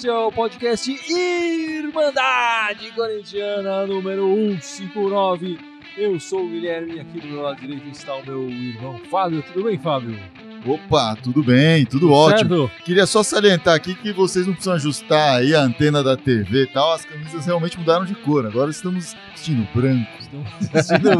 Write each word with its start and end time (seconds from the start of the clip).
Este 0.00 0.08
é 0.08 0.14
o 0.14 0.32
podcast 0.32 0.90
Irmandade 1.12 2.90
Corintiana 2.92 3.86
número 3.86 4.34
159. 4.58 5.58
Eu 5.94 6.18
sou 6.18 6.46
o 6.46 6.48
Guilherme 6.48 6.94
e 6.94 7.00
aqui 7.00 7.20
do 7.20 7.28
meu 7.28 7.42
lado 7.42 7.60
direito 7.60 7.86
está 7.90 8.14
o 8.14 8.24
meu 8.24 8.48
irmão 8.48 8.98
Fábio. 9.10 9.42
Tudo 9.42 9.64
bem, 9.64 9.78
Fábio? 9.78 10.18
Opa, 10.64 11.18
tudo 11.22 11.44
bem, 11.44 11.84
tudo 11.84 12.10
ótimo. 12.10 12.66
Certo? 12.66 12.82
Queria 12.82 13.04
só 13.04 13.22
salientar 13.22 13.74
aqui 13.74 13.94
que 13.94 14.10
vocês 14.10 14.46
não 14.46 14.54
precisam 14.54 14.72
ajustar 14.72 15.36
aí 15.36 15.54
a 15.54 15.60
antena 15.60 16.02
da 16.02 16.16
TV 16.16 16.62
e 16.62 16.66
tal. 16.68 16.94
As 16.94 17.04
camisas 17.04 17.44
realmente 17.44 17.78
mudaram 17.78 18.06
de 18.06 18.14
cor. 18.14 18.46
Agora 18.46 18.70
estamos 18.70 19.14
vestindo 19.32 19.68
branco. 19.74 20.10
Estamos 20.18 20.48
assistindo 20.74 21.10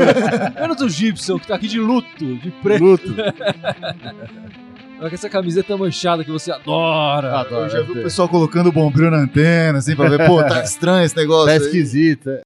Menos 0.58 0.76
do 0.78 0.88
Gibson, 0.88 1.38
que 1.38 1.48
tá 1.48 1.56
aqui 1.56 1.68
de 1.68 1.78
luto, 1.78 2.34
de 2.36 2.50
preto. 2.50 2.82
Luto. 2.82 3.14
Olha 5.00 5.08
com 5.08 5.14
essa 5.14 5.30
camiseta 5.30 5.74
manchada 5.78 6.22
que 6.22 6.30
você 6.30 6.52
adora. 6.52 7.46
Eu 7.50 7.70
já 7.70 7.80
vi 7.80 7.92
o 7.92 8.02
pessoal 8.02 8.28
colocando 8.28 8.70
bombril 8.70 9.10
na 9.10 9.16
antena, 9.16 9.78
assim, 9.78 9.96
pra 9.96 10.10
ver, 10.10 10.26
pô, 10.26 10.42
tá 10.42 10.60
estranho 10.62 11.06
esse 11.06 11.16
negócio. 11.16 11.46
Tá 11.46 11.52
aí. 11.52 11.56
esquisita. 11.56 12.42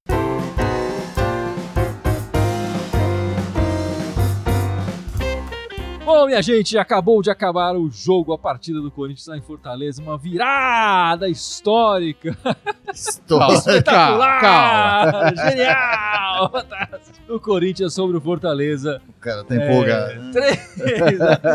Bom, 6.16 6.26
minha 6.26 6.40
gente, 6.40 6.78
acabou 6.78 7.20
de 7.20 7.28
acabar 7.28 7.74
o 7.74 7.90
jogo, 7.90 8.32
a 8.32 8.38
partida 8.38 8.80
do 8.80 8.88
Corinthians 8.88 9.26
lá 9.26 9.36
em 9.36 9.40
Fortaleza. 9.40 10.00
Uma 10.00 10.16
virada 10.16 11.28
histórica. 11.28 12.38
História. 12.94 13.54
Espetacular! 13.56 15.34
Genial! 15.34 16.52
O 17.28 17.40
Corinthians 17.40 17.94
sobre 17.94 18.16
o 18.16 18.20
Fortaleza. 18.20 19.02
O 19.08 19.12
cara 19.14 19.42
tá 19.42 19.56
empolgado. 19.56 20.12
É, 20.12 20.30
três. 20.30 20.58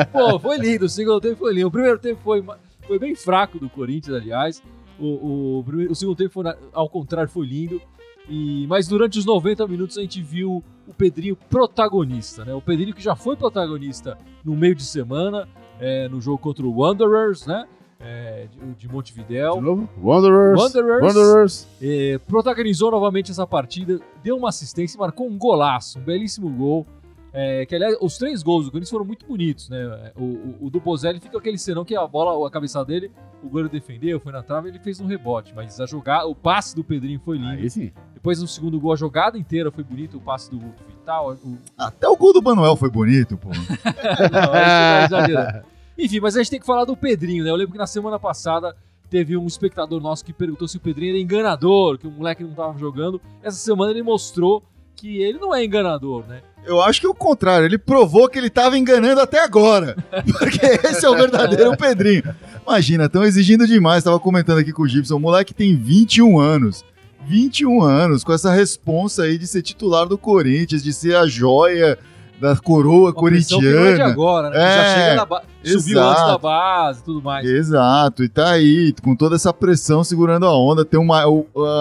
Pô, 0.11 0.37
foi 0.39 0.57
lindo. 0.57 0.85
O 0.85 0.89
segundo 0.89 1.21
tempo 1.21 1.37
foi 1.37 1.53
lindo. 1.53 1.67
O 1.67 1.71
primeiro 1.71 1.97
tempo 1.99 2.19
foi, 2.21 2.43
foi 2.85 2.99
bem 2.99 3.15
fraco 3.15 3.57
do 3.59 3.69
Corinthians, 3.69 4.17
aliás. 4.21 4.61
O, 4.99 5.59
o, 5.59 5.63
primeiro- 5.63 5.91
o 5.93 5.95
segundo 5.95 6.17
tempo, 6.17 6.31
foi, 6.33 6.43
ao 6.73 6.89
contrário, 6.89 7.29
foi 7.31 7.45
lindo. 7.47 7.81
E, 8.27 8.65
mas 8.67 8.87
durante 8.89 9.17
os 9.19 9.25
90 9.25 9.65
minutos 9.67 9.97
a 9.97 10.01
gente 10.01 10.21
viu 10.21 10.61
o 10.89 10.93
Pedrinho 10.93 11.35
protagonista, 11.35 12.43
né? 12.43 12.53
O 12.53 12.61
Pedrinho 12.61 12.93
que 12.95 13.01
já 13.01 13.15
foi 13.15 13.35
protagonista 13.35 14.17
no 14.43 14.55
meio 14.55 14.73
de 14.73 14.83
semana, 14.83 15.47
é, 15.79 16.09
no 16.09 16.19
jogo 16.19 16.39
contra 16.39 16.65
o 16.65 16.79
Wanderers, 16.79 17.45
né? 17.45 17.65
É, 17.99 18.47
de, 18.49 18.57
de 18.59 18.75
De 18.75 18.87
Montevidéu. 18.87 19.61
novo? 19.61 19.89
Wanderers. 20.01 20.59
Wanderers. 20.59 21.03
Wanderers. 21.03 21.67
É, 21.81 22.17
protagonizou 22.27 22.89
novamente 22.91 23.29
essa 23.29 23.45
partida, 23.45 23.99
deu 24.23 24.37
uma 24.37 24.49
assistência 24.49 24.97
e 24.97 24.99
marcou 24.99 25.27
um 25.27 25.37
golaço, 25.37 25.99
um 25.99 26.01
belíssimo 26.01 26.49
gol. 26.49 26.87
É, 27.31 27.65
que 27.65 27.75
aliás, 27.75 27.95
os 28.01 28.17
três 28.17 28.41
gols 28.41 28.65
do 28.65 28.71
Corinthians 28.71 28.89
foram 28.89 29.05
muito 29.05 29.25
bonitos, 29.25 29.69
né? 29.69 30.11
O, 30.15 30.23
o, 30.23 30.57
o 30.61 30.69
do 30.69 30.79
Bozelli 30.79 31.19
fica 31.19 31.37
aquele 31.37 31.57
senão 31.57 31.85
que 31.85 31.95
a 31.95 32.07
bola, 32.07 32.47
a 32.47 32.51
cabeça 32.51 32.83
dele, 32.83 33.11
o 33.43 33.49
goleiro 33.49 33.69
defendeu, 33.69 34.19
foi 34.19 34.31
na 34.31 34.41
trave, 34.41 34.69
ele 34.69 34.79
fez 34.79 34.99
um 34.99 35.05
rebote, 35.05 35.53
mas 35.55 35.79
a 35.79 35.85
jogar, 35.85 36.25
o 36.25 36.33
passe 36.33 36.75
do 36.75 36.83
Pedrinho 36.83 37.19
foi 37.19 37.37
lindo. 37.37 37.49
Aí 37.49 37.69
sim. 37.69 37.91
Depois 38.13 38.41
no 38.41 38.47
segundo 38.47 38.79
gol, 38.79 38.93
a 38.93 38.95
jogada 38.95 39.37
inteira 39.37 39.71
foi 39.71 39.83
bonita, 39.83 40.17
o 40.17 40.21
passe 40.21 40.49
do 40.49 40.59
Vital, 40.87 41.37
o, 41.43 41.57
Até 41.77 42.07
o 42.07 42.17
gol 42.17 42.33
do 42.33 42.41
Manuel 42.41 42.75
foi 42.75 42.89
bonito, 42.89 43.37
pô. 43.37 43.49
Não, 44.31 45.05
exagerando. 45.05 45.65
Enfim, 45.97 46.19
mas 46.19 46.35
a 46.35 46.39
gente 46.39 46.49
tem 46.49 46.59
que 46.59 46.65
falar 46.65 46.85
do 46.85 46.97
Pedrinho, 46.97 47.43
né? 47.43 47.49
Eu 47.49 47.55
lembro 47.55 47.73
que 47.73 47.77
na 47.77 47.87
semana 47.87 48.17
passada 48.17 48.75
teve 49.09 49.35
um 49.35 49.45
espectador 49.45 50.01
nosso 50.01 50.23
que 50.23 50.31
perguntou 50.31 50.67
se 50.67 50.77
o 50.77 50.79
Pedrinho 50.79 51.11
era 51.11 51.19
enganador, 51.19 51.97
que 51.97 52.07
o 52.07 52.11
moleque 52.11 52.43
não 52.43 52.53
tava 52.53 52.77
jogando. 52.77 53.21
Essa 53.43 53.57
semana 53.57 53.91
ele 53.91 54.03
mostrou 54.03 54.63
que 54.95 55.21
ele 55.21 55.39
não 55.39 55.53
é 55.53 55.63
enganador, 55.63 56.25
né? 56.27 56.41
Eu 56.65 56.81
acho 56.81 56.99
que 56.99 57.07
é 57.07 57.09
o 57.09 57.13
contrário. 57.15 57.65
Ele 57.65 57.77
provou 57.77 58.29
que 58.29 58.37
ele 58.37 58.49
tava 58.49 58.77
enganando 58.77 59.21
até 59.21 59.43
agora. 59.43 59.95
Porque 60.37 60.65
esse 60.87 61.05
é 61.05 61.09
o 61.09 61.15
verdadeiro 61.15 61.75
Pedrinho. 61.75 62.23
Imagina, 62.67 63.05
estão 63.05 63.23
exigindo 63.23 63.65
demais. 63.65 64.03
Tava 64.03 64.19
comentando 64.19 64.59
aqui 64.59 64.71
com 64.71 64.83
o 64.83 64.87
Gibson. 64.87 65.15
O 65.15 65.19
moleque 65.19 65.53
tem 65.53 65.75
21 65.75 66.39
anos. 66.39 66.85
21 67.25 67.81
anos, 67.83 68.23
com 68.23 68.33
essa 68.33 68.51
responsa 68.51 69.23
aí 69.23 69.37
de 69.37 69.45
ser 69.45 69.61
titular 69.61 70.07
do 70.07 70.17
Corinthians, 70.17 70.81
de 70.81 70.91
ser 70.93 71.15
a 71.15 71.27
joia 71.27 71.97
da 72.39 72.55
coroa 72.55 73.11
Uma 73.11 73.23
pressão 73.29 73.59
que 73.59 73.67
é 73.67 73.71
corintiana. 73.73 74.11
agora, 74.11 74.49
né? 74.49 74.57
É, 74.57 74.75
Já 74.75 74.95
chega 74.95 75.15
na 75.15 75.25
base, 75.25 75.45
subiu 75.65 75.99
exato. 75.99 76.09
antes 76.09 76.23
da 76.25 76.37
base 76.37 76.99
e 76.99 77.03
tudo 77.03 77.21
mais. 77.21 77.45
Exato, 77.45 78.23
e 78.23 78.29
tá 78.29 78.49
aí, 78.51 78.93
com 79.03 79.15
toda 79.15 79.35
essa 79.35 79.53
pressão 79.53 80.03
segurando 80.03 80.45
a 80.45 80.57
onda. 80.57 80.85
Tem 80.85 80.99
uma, 80.99 81.21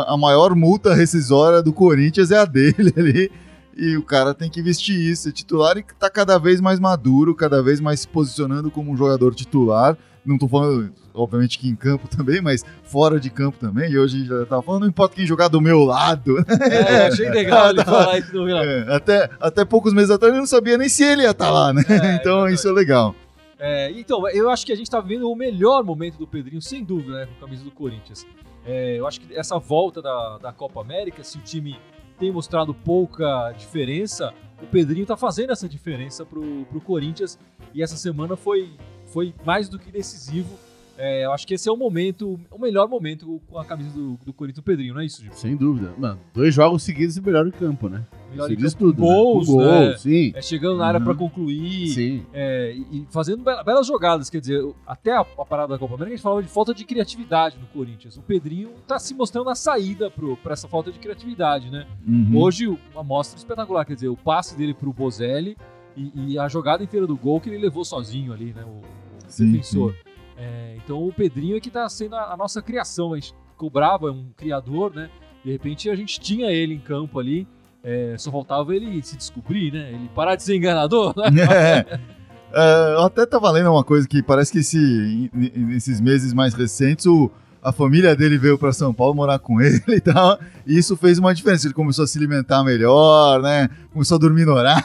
a 0.06 0.16
maior 0.16 0.54
multa 0.54 0.92
rescisória 0.94 1.62
do 1.62 1.72
Corinthians 1.72 2.30
é 2.30 2.38
a 2.38 2.44
dele 2.44 2.92
ali. 2.98 3.30
E 3.78 3.96
o 3.96 4.02
cara 4.02 4.34
tem 4.34 4.50
que 4.50 4.60
vestir 4.60 4.98
isso, 4.98 5.22
ser 5.22 5.32
titular 5.32 5.78
e 5.78 5.84
tá 5.96 6.10
cada 6.10 6.36
vez 6.36 6.60
mais 6.60 6.80
maduro, 6.80 7.32
cada 7.32 7.62
vez 7.62 7.80
mais 7.80 8.00
se 8.00 8.08
posicionando 8.08 8.72
como 8.72 8.90
um 8.90 8.96
jogador 8.96 9.32
titular. 9.36 9.96
Não 10.26 10.36
tô 10.36 10.48
falando, 10.48 10.92
obviamente, 11.14 11.60
que 11.60 11.68
em 11.68 11.76
campo 11.76 12.08
também, 12.14 12.42
mas 12.42 12.64
fora 12.82 13.20
de 13.20 13.30
campo 13.30 13.56
também. 13.56 13.92
E 13.92 13.96
hoje 13.96 14.26
já 14.26 14.44
tava 14.46 14.62
falando, 14.62 14.82
não 14.82 14.88
importa 14.88 15.14
quem 15.14 15.24
jogar 15.24 15.46
do 15.46 15.60
meu 15.60 15.84
lado. 15.84 16.38
É, 16.60 17.06
achei 17.06 17.30
legal 17.30 17.70
ele 17.70 17.84
falar 17.84 18.18
isso 18.18 18.34
no 18.34 18.46
final. 18.46 18.64
É, 18.64 18.94
até, 18.96 19.30
até 19.40 19.64
poucos 19.64 19.94
meses 19.94 20.10
atrás 20.10 20.34
eu 20.34 20.40
não 20.40 20.46
sabia 20.46 20.76
nem 20.76 20.88
se 20.88 21.04
ele 21.04 21.22
ia 21.22 21.30
estar 21.30 21.50
lá, 21.50 21.72
né? 21.72 21.84
É, 21.88 22.16
então 22.20 22.48
isso 22.48 22.68
é 22.68 22.72
legal. 22.72 23.14
É, 23.60 23.92
então, 23.92 24.28
eu 24.28 24.50
acho 24.50 24.66
que 24.66 24.72
a 24.72 24.76
gente 24.76 24.90
tá 24.90 25.00
vivendo 25.00 25.30
o 25.30 25.36
melhor 25.36 25.84
momento 25.84 26.18
do 26.18 26.26
Pedrinho, 26.26 26.62
sem 26.62 26.82
dúvida, 26.82 27.12
né, 27.12 27.26
com 27.26 27.44
a 27.44 27.46
camisa 27.46 27.64
do 27.64 27.70
Corinthians. 27.70 28.26
É, 28.66 28.98
eu 28.98 29.06
acho 29.06 29.20
que 29.20 29.34
essa 29.34 29.58
volta 29.58 30.02
da, 30.02 30.38
da 30.38 30.52
Copa 30.52 30.80
América, 30.80 31.24
se 31.24 31.38
o 31.38 31.40
time 31.40 31.76
tem 32.18 32.32
mostrado 32.32 32.74
pouca 32.74 33.52
diferença, 33.52 34.34
o 34.62 34.66
Pedrinho 34.66 35.06
tá 35.06 35.16
fazendo 35.16 35.52
essa 35.52 35.68
diferença 35.68 36.26
pro, 36.26 36.64
pro 36.66 36.80
Corinthians 36.80 37.38
e 37.72 37.82
essa 37.82 37.96
semana 37.96 38.36
foi, 38.36 38.76
foi 39.06 39.34
mais 39.44 39.68
do 39.68 39.78
que 39.78 39.90
decisivo. 39.90 40.58
É, 41.00 41.24
eu 41.24 41.32
acho 41.32 41.46
que 41.46 41.54
esse 41.54 41.68
é 41.68 41.72
o 41.72 41.76
momento, 41.76 42.38
o 42.50 42.58
melhor 42.58 42.88
momento 42.88 43.40
com 43.48 43.56
a 43.58 43.64
camisa 43.64 43.90
do, 43.94 44.18
do 44.26 44.32
Corinthians, 44.32 44.58
o 44.58 44.62
Pedrinho, 44.64 44.94
não 44.94 45.00
é 45.00 45.04
isso, 45.06 45.22
Gil? 45.22 45.32
Sem 45.32 45.54
dúvida. 45.56 45.94
Mano, 45.96 46.18
dois 46.34 46.52
jogos 46.52 46.82
seguidos 46.82 47.16
e 47.16 47.20
melhor 47.20 47.46
em 47.46 47.52
campo, 47.52 47.88
né? 47.88 48.04
Melhor 48.32 48.50
em 48.50 48.56
diz 48.56 48.74
campo, 48.74 48.86
tudo. 48.86 49.00
gols, 49.02 49.48
né? 49.48 49.54
Com 49.54 49.60
né? 49.60 49.86
gol, 49.90 49.96
sim. 49.98 50.32
É, 50.34 50.42
chegando 50.42 50.76
na 50.78 50.86
área 50.86 50.98
Uhum. 50.98 51.04
pra 51.04 51.14
concluir. 51.14 51.88
Sim. 51.90 52.26
É, 52.32 52.72
e 52.90 53.06
fazendo 53.10 53.44
bela- 53.44 53.62
belas 53.62 53.86
jogadas, 53.86 54.28
quer 54.28 54.40
dizer, 54.40 54.60
até 54.86 55.12
a, 55.16 55.20
a 55.20 55.44
parada 55.44 55.74
da 55.74 55.78
Copa 55.78 55.94
América 55.94 56.14
a 56.14 56.16
gente 56.16 56.22
falava 56.22 56.42
de 56.42 56.48
falta 56.48 56.74
de 56.74 56.84
criatividade 56.84 57.56
no 57.60 57.66
Corinthians. 57.68 58.16
O 58.16 58.22
Pedrinho 58.22 58.70
tá 58.86 58.98
se 58.98 59.14
mostrando 59.14 59.48
a 59.50 59.54
saída 59.54 60.10
pro, 60.10 60.36
pra 60.38 60.52
essa 60.54 60.66
falta 60.66 60.90
de 60.90 60.98
criatividade, 60.98 61.70
né? 61.70 61.86
Uhum. 62.06 62.36
Hoje, 62.36 62.66
uma 62.66 62.78
amostra 63.02 63.38
espetacular, 63.38 63.84
quer 63.84 63.94
dizer, 63.94 64.08
o 64.08 64.16
passe 64.16 64.56
dele 64.58 64.74
pro 64.74 64.92
Bozelli 64.92 65.56
e, 65.96 66.32
e 66.32 66.38
a 66.40 66.48
jogada 66.48 66.82
inteira 66.82 67.06
do 67.06 67.16
gol 67.16 67.40
que 67.40 67.48
ele 67.48 67.58
levou 67.58 67.84
sozinho 67.84 68.32
ali, 68.32 68.52
né? 68.52 68.64
O, 68.64 68.78
o 68.80 68.82
Sim, 69.28 69.52
defensor. 69.52 69.94
É, 70.38 70.76
então 70.76 71.06
o 71.06 71.12
Pedrinho 71.12 71.56
é 71.56 71.60
que 71.60 71.70
tá 71.70 71.88
sendo 71.88 72.14
a, 72.14 72.32
a 72.32 72.36
nossa 72.36 72.62
criação. 72.62 73.12
A 73.12 73.16
gente 73.16 73.34
cobrava 73.56 74.10
um 74.10 74.30
criador, 74.36 74.94
né? 74.94 75.10
De 75.44 75.50
repente 75.50 75.90
a 75.90 75.96
gente 75.96 76.20
tinha 76.20 76.50
ele 76.50 76.74
em 76.74 76.80
campo 76.80 77.18
ali. 77.18 77.46
é, 77.82 78.14
só 78.18 78.30
faltava 78.30 78.74
ele 78.74 79.02
se 79.02 79.16
descobrir, 79.16 79.72
né? 79.72 79.90
Ele 79.92 80.08
parar 80.14 80.36
de 80.36 80.42
ser 80.42 80.56
enganador, 80.56 81.14
né? 81.16 81.24
É. 81.50 82.18
É, 82.50 82.94
eu 82.94 83.02
até 83.02 83.26
tava 83.26 83.50
lendo 83.50 83.70
uma 83.70 83.84
coisa 83.84 84.08
que 84.08 84.22
parece 84.22 84.50
que 84.50 84.60
esse, 84.60 85.30
nesses 85.34 86.00
meses 86.00 86.32
mais 86.32 86.54
recentes 86.54 87.04
o, 87.04 87.30
a 87.62 87.72
família 87.72 88.14
dele 88.14 88.38
veio 88.38 88.56
para 88.56 88.72
São 88.72 88.94
Paulo 88.94 89.14
morar 89.14 89.38
com 89.38 89.60
ele 89.60 89.82
e 89.88 90.00
tal, 90.00 90.38
e 90.66 90.78
isso 90.78 90.96
fez 90.96 91.18
uma 91.18 91.34
diferença. 91.34 91.66
Ele 91.66 91.74
começou 91.74 92.04
a 92.04 92.06
se 92.06 92.16
alimentar 92.18 92.62
melhor, 92.64 93.42
né? 93.42 93.68
Começou 93.92 94.16
a 94.16 94.18
dormir 94.18 94.44
no 94.44 94.52
horário, 94.52 94.84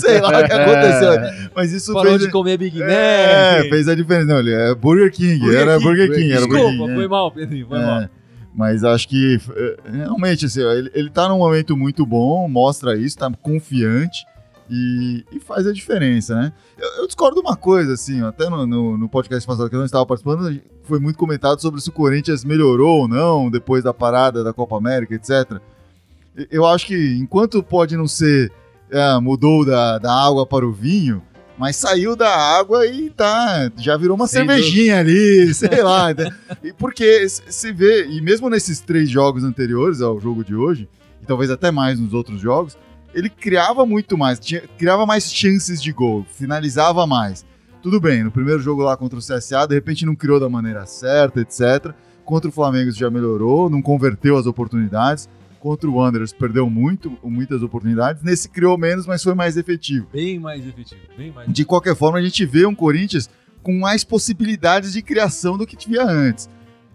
sei 0.00 0.20
lá 0.20 0.40
o 0.40 0.44
que 0.46 0.52
aconteceu. 0.52 1.50
Mas 1.54 1.72
isso 1.72 1.92
Parou 1.92 2.12
fez. 2.12 2.22
de 2.22 2.30
comer 2.30 2.58
Big 2.58 2.78
Mac. 2.78 2.88
é, 2.88 3.62
fez 3.68 3.88
a 3.88 3.94
diferença. 3.94 4.26
Não, 4.26 4.38
ele 4.40 4.52
é 4.52 4.74
Burger 4.74 5.10
King, 5.12 5.38
Burger 5.38 5.60
era 5.60 5.72
King. 5.74 5.84
Burger 5.84 6.10
King, 6.14 6.32
era 6.32 6.40
Burger 6.46 6.58
Desculpa, 6.60 6.84
King. 6.84 6.94
foi 6.94 7.04
é. 7.04 7.08
mal, 7.08 7.30
Pedrinho, 7.30 7.66
foi 7.68 7.78
É, 7.78 7.82
mal. 7.84 8.08
Mas 8.54 8.82
acho 8.82 9.08
que 9.08 9.38
é, 9.56 9.76
realmente 9.92 10.46
assim, 10.46 10.60
ele, 10.60 10.90
ele 10.92 11.10
tá 11.10 11.28
num 11.28 11.38
momento 11.38 11.76
muito 11.76 12.04
bom, 12.04 12.48
mostra 12.48 12.96
isso, 12.96 13.16
tá 13.16 13.30
confiante 13.40 14.24
e, 14.70 15.24
e 15.32 15.40
faz 15.40 15.66
a 15.66 15.72
diferença, 15.72 16.34
né? 16.34 16.52
Eu, 16.78 16.88
eu 17.02 17.06
discordo 17.06 17.36
de 17.36 17.40
uma 17.40 17.56
coisa, 17.56 17.94
assim, 17.94 18.22
até 18.22 18.48
no, 18.48 18.66
no, 18.66 18.98
no 18.98 19.08
podcast 19.08 19.46
passado 19.46 19.68
que 19.68 19.74
eu 19.74 19.80
não 19.80 19.86
estava 19.86 20.04
participando, 20.04 20.60
foi 20.84 20.98
muito 20.98 21.18
comentado 21.18 21.60
sobre 21.60 21.80
se 21.80 21.88
o 21.88 21.92
Corinthians 21.92 22.44
melhorou 22.44 23.02
ou 23.02 23.08
não 23.08 23.50
depois 23.50 23.84
da 23.84 23.94
parada 23.94 24.44
da 24.44 24.52
Copa 24.52 24.76
América, 24.76 25.14
etc. 25.14 25.60
Eu 26.50 26.66
acho 26.66 26.86
que 26.86 27.16
enquanto 27.16 27.62
pode 27.62 27.96
não 27.96 28.06
ser 28.06 28.52
é, 28.90 29.18
mudou 29.20 29.64
da, 29.64 29.98
da 29.98 30.12
água 30.12 30.46
para 30.46 30.66
o 30.66 30.72
vinho, 30.72 31.22
mas 31.58 31.76
saiu 31.76 32.14
da 32.14 32.30
água 32.30 32.86
e 32.86 33.10
tá, 33.10 33.70
já 33.76 33.96
virou 33.96 34.14
uma 34.14 34.26
Sem 34.26 34.46
cervejinha 34.46 35.00
ali, 35.00 35.52
sei 35.52 35.82
lá. 35.82 36.08
E 36.62 36.72
porque 36.72 37.28
se 37.28 37.72
vê, 37.72 38.06
e 38.06 38.20
mesmo 38.20 38.48
nesses 38.48 38.80
três 38.80 39.10
jogos 39.10 39.42
anteriores 39.42 40.00
ao 40.00 40.20
jogo 40.20 40.44
de 40.44 40.54
hoje, 40.54 40.88
e 41.20 41.26
talvez 41.26 41.50
até 41.50 41.70
mais 41.70 41.98
nos 41.98 42.14
outros 42.14 42.40
jogos, 42.40 42.78
ele 43.14 43.28
criava 43.28 43.84
muito 43.86 44.16
mais, 44.18 44.38
tinha- 44.38 44.62
criava 44.78 45.04
mais 45.06 45.32
chances 45.32 45.82
de 45.82 45.92
gol, 45.92 46.24
finalizava 46.32 47.06
mais. 47.06 47.44
Tudo 47.82 48.00
bem, 48.00 48.24
no 48.24 48.30
primeiro 48.30 48.60
jogo 48.60 48.82
lá 48.82 48.96
contra 48.96 49.18
o 49.18 49.22
CSA, 49.22 49.66
de 49.66 49.74
repente 49.74 50.04
não 50.04 50.14
criou 50.16 50.38
da 50.40 50.48
maneira 50.48 50.84
certa, 50.86 51.40
etc. 51.40 51.92
Contra 52.24 52.48
o 52.50 52.52
Flamengo 52.52 52.90
já 52.90 53.08
melhorou, 53.08 53.70
não 53.70 53.80
converteu 53.80 54.36
as 54.36 54.46
oportunidades. 54.46 55.28
Contra 55.60 55.88
o 55.90 55.94
Wanderers 55.94 56.32
perdeu 56.32 56.68
muito, 56.70 57.16
muitas 57.22 57.62
oportunidades. 57.62 58.22
Nesse 58.22 58.48
criou 58.48 58.76
menos, 58.78 59.06
mas 59.06 59.22
foi 59.22 59.34
mais 59.34 59.56
efetivo. 59.56 60.06
Bem 60.12 60.38
mais 60.38 60.64
efetivo, 60.66 61.00
bem 61.16 61.32
mais. 61.32 61.52
De 61.52 61.64
qualquer 61.64 61.96
forma, 61.96 62.18
a 62.18 62.22
gente 62.22 62.44
vê 62.46 62.64
um 62.66 62.74
Corinthians 62.74 63.28
com 63.62 63.76
mais 63.78 64.04
possibilidades 64.04 64.92
de 64.92 65.02
criação 65.02 65.56
do 65.58 65.66
que 65.66 65.76
tinha 65.76 66.02
antes. 66.04 66.48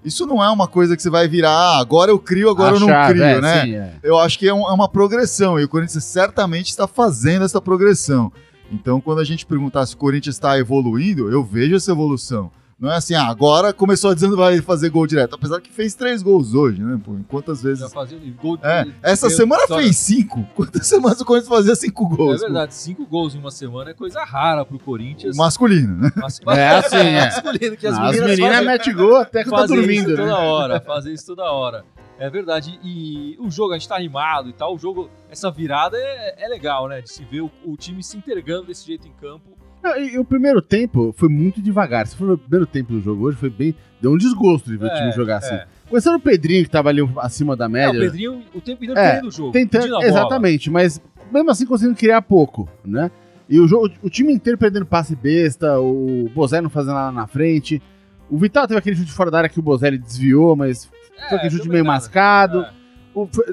Isso 0.03 0.25
não 0.25 0.43
é 0.43 0.49
uma 0.49 0.67
coisa 0.67 0.95
que 0.95 1.01
você 1.01 1.09
vai 1.09 1.27
virar, 1.27 1.51
ah, 1.51 1.79
agora 1.79 2.11
eu 2.11 2.19
crio, 2.19 2.49
agora 2.49 2.71
A 2.71 2.75
eu 2.75 2.79
não 2.79 2.87
crio, 3.09 3.23
é, 3.23 3.41
né? 3.41 3.61
sim, 3.63 3.75
é. 3.75 3.93
Eu 4.03 4.17
acho 4.19 4.37
que 4.37 4.47
é, 4.47 4.53
um- 4.53 4.67
é 4.69 4.73
uma 4.73 4.87
progressão 4.89 5.59
e 5.59 5.63
o 5.63 5.69
Corinthians 5.69 6.03
certamente 6.03 6.67
está 6.69 6.87
fazendo 6.87 7.45
essa 7.45 7.61
progressão. 7.61 8.31
Então, 8.71 8.99
quando 8.99 9.19
a 9.19 9.23
gente 9.23 9.45
perguntar 9.45 9.85
se 9.85 9.93
o 9.93 9.97
Corinthians 9.97 10.35
está 10.35 10.57
evoluindo, 10.57 11.31
eu 11.31 11.43
vejo 11.43 11.75
essa 11.75 11.91
evolução. 11.91 12.51
Não 12.83 12.91
é 12.91 12.97
assim, 12.97 13.13
ah, 13.15 13.27
agora 13.27 13.71
começou 13.71 14.13
dizendo 14.13 14.31
que 14.31 14.37
vai 14.41 14.61
fazer 14.61 14.89
gol 14.89 15.07
direto. 15.07 15.35
Apesar 15.35 15.61
que 15.61 15.71
fez 15.71 15.95
três 15.95 16.21
gols 16.21 16.53
hoje, 16.53 16.83
né? 16.83 16.99
Pô, 17.01 17.15
quantas 17.29 17.61
Já 17.61 17.69
vezes. 17.69 17.93
fazia 17.93 18.17
um 18.17 18.33
gol 18.33 18.57
de- 18.57 18.65
É, 18.65 18.85
essa 19.01 19.29
semana 19.29 19.65
só- 19.67 19.77
fez 19.77 19.95
cinco. 19.95 20.45
Quantas 20.53 20.85
semanas 20.85 21.21
o 21.21 21.23
Corinthians 21.25 21.47
fazia 21.47 21.75
cinco 21.75 22.03
É 22.03 22.15
gols? 22.17 22.41
verdade, 22.41 22.73
cinco 22.73 23.05
gols 23.05 23.35
em 23.35 23.39
uma 23.39 23.51
semana 23.51 23.91
é 23.91 23.93
coisa 23.93 24.21
rara 24.25 24.65
pro 24.65 24.77
pô? 24.77 24.83
Corinthians. 24.83 25.37
Masculino, 25.37 25.95
né? 25.95 26.11
Mas- 26.17 26.41
É 26.45 26.69
assim, 26.75 26.95
é. 26.97 27.25
masculino, 27.25 27.77
que 27.77 27.87
as 27.87 27.95
Não, 27.95 28.03
As 28.03 28.11
meninas, 28.19 28.37
meninas 28.37 28.77
fazem- 28.77 28.93
gol 28.95 29.15
até 29.15 29.43
que 29.45 29.49
tá 29.49 29.55
fazer 29.57 29.75
dormindo, 29.77 30.11
isso 30.11 30.21
né? 30.21 30.27
toda 30.27 30.37
hora, 30.39 30.81
fazer 30.81 31.13
isso 31.13 31.25
toda 31.25 31.43
hora. 31.51 31.85
É 32.19 32.29
verdade. 32.29 32.77
E 32.83 33.37
o 33.39 33.49
jogo, 33.49 33.71
a 33.73 33.77
gente 33.77 33.87
tá 33.87 33.95
animado 33.95 34.49
e 34.49 34.53
tal. 34.53 34.75
O 34.75 34.77
jogo, 34.77 35.09
essa 35.29 35.49
virada 35.49 35.97
é, 35.97 36.35
é 36.45 36.47
legal, 36.49 36.87
né? 36.89 37.01
De 37.01 37.09
se 37.09 37.23
ver 37.23 37.41
o, 37.41 37.51
o 37.65 37.75
time 37.77 38.03
se 38.03 38.17
entregando 38.17 38.67
desse 38.67 38.85
jeito 38.85 39.07
em 39.07 39.11
campo. 39.13 39.57
E, 39.97 40.15
e 40.15 40.19
o 40.19 40.25
primeiro 40.25 40.61
tempo 40.61 41.13
foi 41.17 41.29
muito 41.29 41.61
devagar. 41.61 42.07
Se 42.07 42.15
for 42.15 42.31
o 42.31 42.37
primeiro 42.37 42.65
tempo 42.65 42.93
do 42.93 43.01
jogo 43.01 43.25
hoje, 43.25 43.37
foi 43.37 43.49
bem. 43.49 43.75
Deu 44.01 44.11
um 44.11 44.17
desgosto 44.17 44.69
de 44.69 44.77
ver 44.77 44.85
o 44.85 44.89
É, 44.89 44.95
time 44.97 45.11
jogar 45.11 45.37
assim. 45.37 45.55
é. 45.55 45.65
Começando 45.89 46.15
o 46.15 46.19
Pedrinho, 46.19 46.63
que 46.63 46.69
tava 46.69 46.89
ali 46.89 47.01
acima 47.17 47.55
da 47.55 47.65
É, 47.65 47.67
o 47.67 47.71
média. 47.71 47.99
Pedrinho 47.99 48.41
o 48.53 48.61
tempo 48.61 48.83
inteiro 48.83 48.99
É, 48.99 49.21
o 49.23 49.31
jogo. 49.31 49.51
tentando, 49.51 50.01
exatamente, 50.03 50.69
mas 50.71 51.01
mesmo 51.31 51.51
assim 51.51 51.65
conseguindo 51.65 51.97
criar 51.97 52.21
pouco, 52.21 52.67
né? 52.83 53.11
E 53.49 53.59
o, 53.59 53.67
jogo, 53.67 53.89
o 54.01 54.09
time 54.09 54.33
inteiro 54.33 54.57
perdendo 54.57 54.85
passe 54.85 55.15
besta, 55.15 55.79
o 55.79 56.29
Bozé 56.33 56.61
não 56.61 56.69
fazendo 56.69 56.95
nada 56.95 57.11
na 57.11 57.27
frente. 57.27 57.81
O 58.29 58.37
Vital 58.37 58.67
teve 58.67 58.79
aquele 58.79 58.95
chute 58.95 59.11
fora 59.11 59.29
da 59.29 59.37
área 59.39 59.49
que 59.49 59.59
o 59.59 59.61
Bozelli 59.63 59.97
desviou, 59.97 60.55
mas 60.55 60.89
É, 61.17 61.29
foi 61.29 61.37
aquele 61.37 61.51
chute 61.51 61.69
meio 61.69 61.83
nada. 61.83 61.95
mascado. 61.95 62.61
É, 62.61 62.71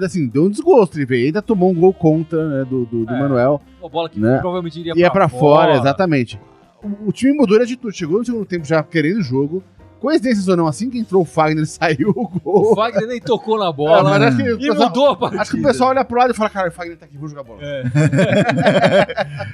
assim, 0.02 0.26
deu 0.28 0.44
um 0.44 0.50
desgosto 0.50 0.96
ele 0.98 1.06
veio. 1.06 1.26
Ainda 1.26 1.42
tomou 1.42 1.70
um 1.70 1.74
gol 1.74 1.92
contra 1.92 2.48
né, 2.48 2.64
do, 2.64 2.84
do, 2.86 3.04
do 3.04 3.14
É. 3.14 3.18
Manuel. 3.18 3.60
uma 3.80 3.88
bola 3.88 4.08
que 4.08 4.18
Né? 4.20 4.38
provavelmente 4.38 4.78
iria 4.80 4.92
Ia 4.96 5.10
pra 5.10 5.28
fora, 5.28 5.72
fora. 5.72 5.78
exatamente. 5.80 6.40
O, 6.82 7.08
o 7.08 7.12
time 7.12 7.32
mudou 7.32 7.58
de 7.58 7.64
atitude. 7.64 7.96
Chegou 7.96 8.18
no 8.18 8.24
segundo 8.24 8.44
tempo 8.46 8.64
já 8.66 8.82
querendo 8.82 9.18
o 9.18 9.22
jogo. 9.22 9.62
Coincidências 10.00 10.48
ou 10.48 10.56
não, 10.56 10.66
assim 10.66 10.88
que 10.88 10.98
entrou 10.98 11.20
o 11.20 11.26
Fagner, 11.26 11.66
saiu 11.68 12.08
o 12.16 12.22
O 12.22 12.28
gol. 12.40 12.74
Wagner 12.74 13.06
nem 13.06 13.20
tocou 13.20 13.58
na 13.58 13.68
É, 13.68 13.72
bola. 13.72 14.02
mas 14.02 14.22
acho 14.22 14.36
que 14.38 14.42
o 14.44 14.56
E 14.56 14.58
pessoal- 14.68 14.88
mudou 14.88 15.06
a 15.10 15.16
partida. 15.16 15.42
Acho 15.42 15.50
que 15.52 15.60
o 15.60 15.62
pessoal 15.62 15.90
olha 15.90 16.04
pro 16.06 16.18
lado 16.18 16.30
e 16.30 16.34
fala, 16.34 16.48
cara, 16.48 16.68
o 16.70 16.72
Fagner 16.72 16.96
tá 16.96 17.04
aqui, 17.04 17.18
vou 17.18 17.28
jogar 17.28 17.42
bola. 17.42 17.60
É. 17.62 17.82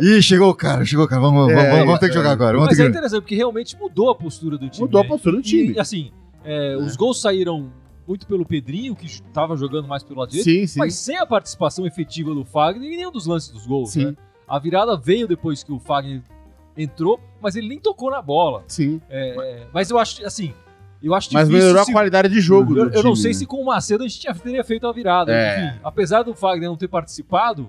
Ih, 0.00 0.22
chegou 0.22 0.48
o 0.50 0.54
cara, 0.54 0.84
chegou 0.84 1.04
o 1.04 1.08
cara. 1.08 1.20
Vamos, 1.20 1.50
É, 1.50 1.54
vamos, 1.54 1.70
vamos, 1.70 1.84
vamos 1.86 2.00
ter 2.00 2.06
é. 2.06 2.08
que 2.08 2.14
jogar 2.14 2.30
agora. 2.32 2.52
Vamos 2.54 2.68
Mas 2.68 2.76
ter 2.76 2.82
é 2.82 2.86
que... 2.86 2.90
interessante, 2.90 3.20
porque 3.20 3.34
realmente 3.36 3.76
mudou 3.78 4.10
a 4.10 4.14
postura 4.14 4.56
do 4.56 4.68
time. 4.68 4.84
Mudou 4.86 5.00
a 5.00 5.04
né? 5.04 5.08
postura 5.10 5.36
do 5.36 5.42
time. 5.42 5.74
E, 5.74 5.78
assim, 5.80 6.10
é, 6.44 6.76
os 6.76 6.96
gols 6.96 7.20
saíram 7.20 7.70
muito 8.06 8.26
pelo 8.26 8.44
Pedrinho, 8.44 8.94
que 8.94 9.06
estava 9.06 9.56
jogando 9.56 9.88
mais 9.88 10.02
pelo 10.02 10.20
lado 10.20 10.30
direito, 10.30 10.44
Sim, 10.44 10.66
sim. 10.66 10.78
mas 10.78 10.94
sem 10.94 11.16
a 11.16 11.24
participação 11.26 11.86
efetiva 11.86 12.34
do 12.34 12.44
Fagner 12.44 12.90
em 12.92 12.96
nenhum 12.96 13.10
dos 13.12 13.26
lances 13.26 13.50
dos 13.50 13.66
gols. 13.66 13.90
Sim. 13.92 14.06
né? 14.06 14.16
A 14.46 14.58
virada 14.58 14.96
veio 14.96 15.26
depois 15.26 15.62
que 15.62 15.72
o 15.72 15.78
Fagner 15.78 16.22
entrou, 16.76 17.18
mas 17.40 17.56
ele 17.56 17.68
nem 17.68 17.78
tocou 17.78 18.10
na 18.10 18.20
bola. 18.20 18.64
Sim. 18.68 19.00
É, 19.08 19.66
mas 19.72 19.90
eu 19.90 19.98
acho, 19.98 20.24
assim, 20.26 20.52
eu 21.02 21.14
acho 21.14 21.32
Mas 21.32 21.48
melhorou 21.48 21.84
se- 21.84 21.90
a 21.90 21.94
qualidade 21.94 22.28
de 22.28 22.40
jogo 22.40 22.76
eu, 22.76 22.84
eu 22.90 23.02
não 23.02 23.12
time, 23.12 23.16
sei 23.16 23.30
né? 23.30 23.38
se 23.38 23.46
com 23.46 23.56
o 23.58 23.64
Macedo 23.64 24.04
a 24.04 24.08
gente 24.08 24.22
já 24.22 24.34
teria 24.34 24.64
feito 24.64 24.86
a 24.86 24.92
virada. 24.92 25.32
É. 25.32 25.66
Enfim, 25.68 25.80
apesar 25.84 26.22
do 26.22 26.34
Fagner 26.34 26.68
não 26.68 26.76
ter 26.76 26.88
participado, 26.88 27.68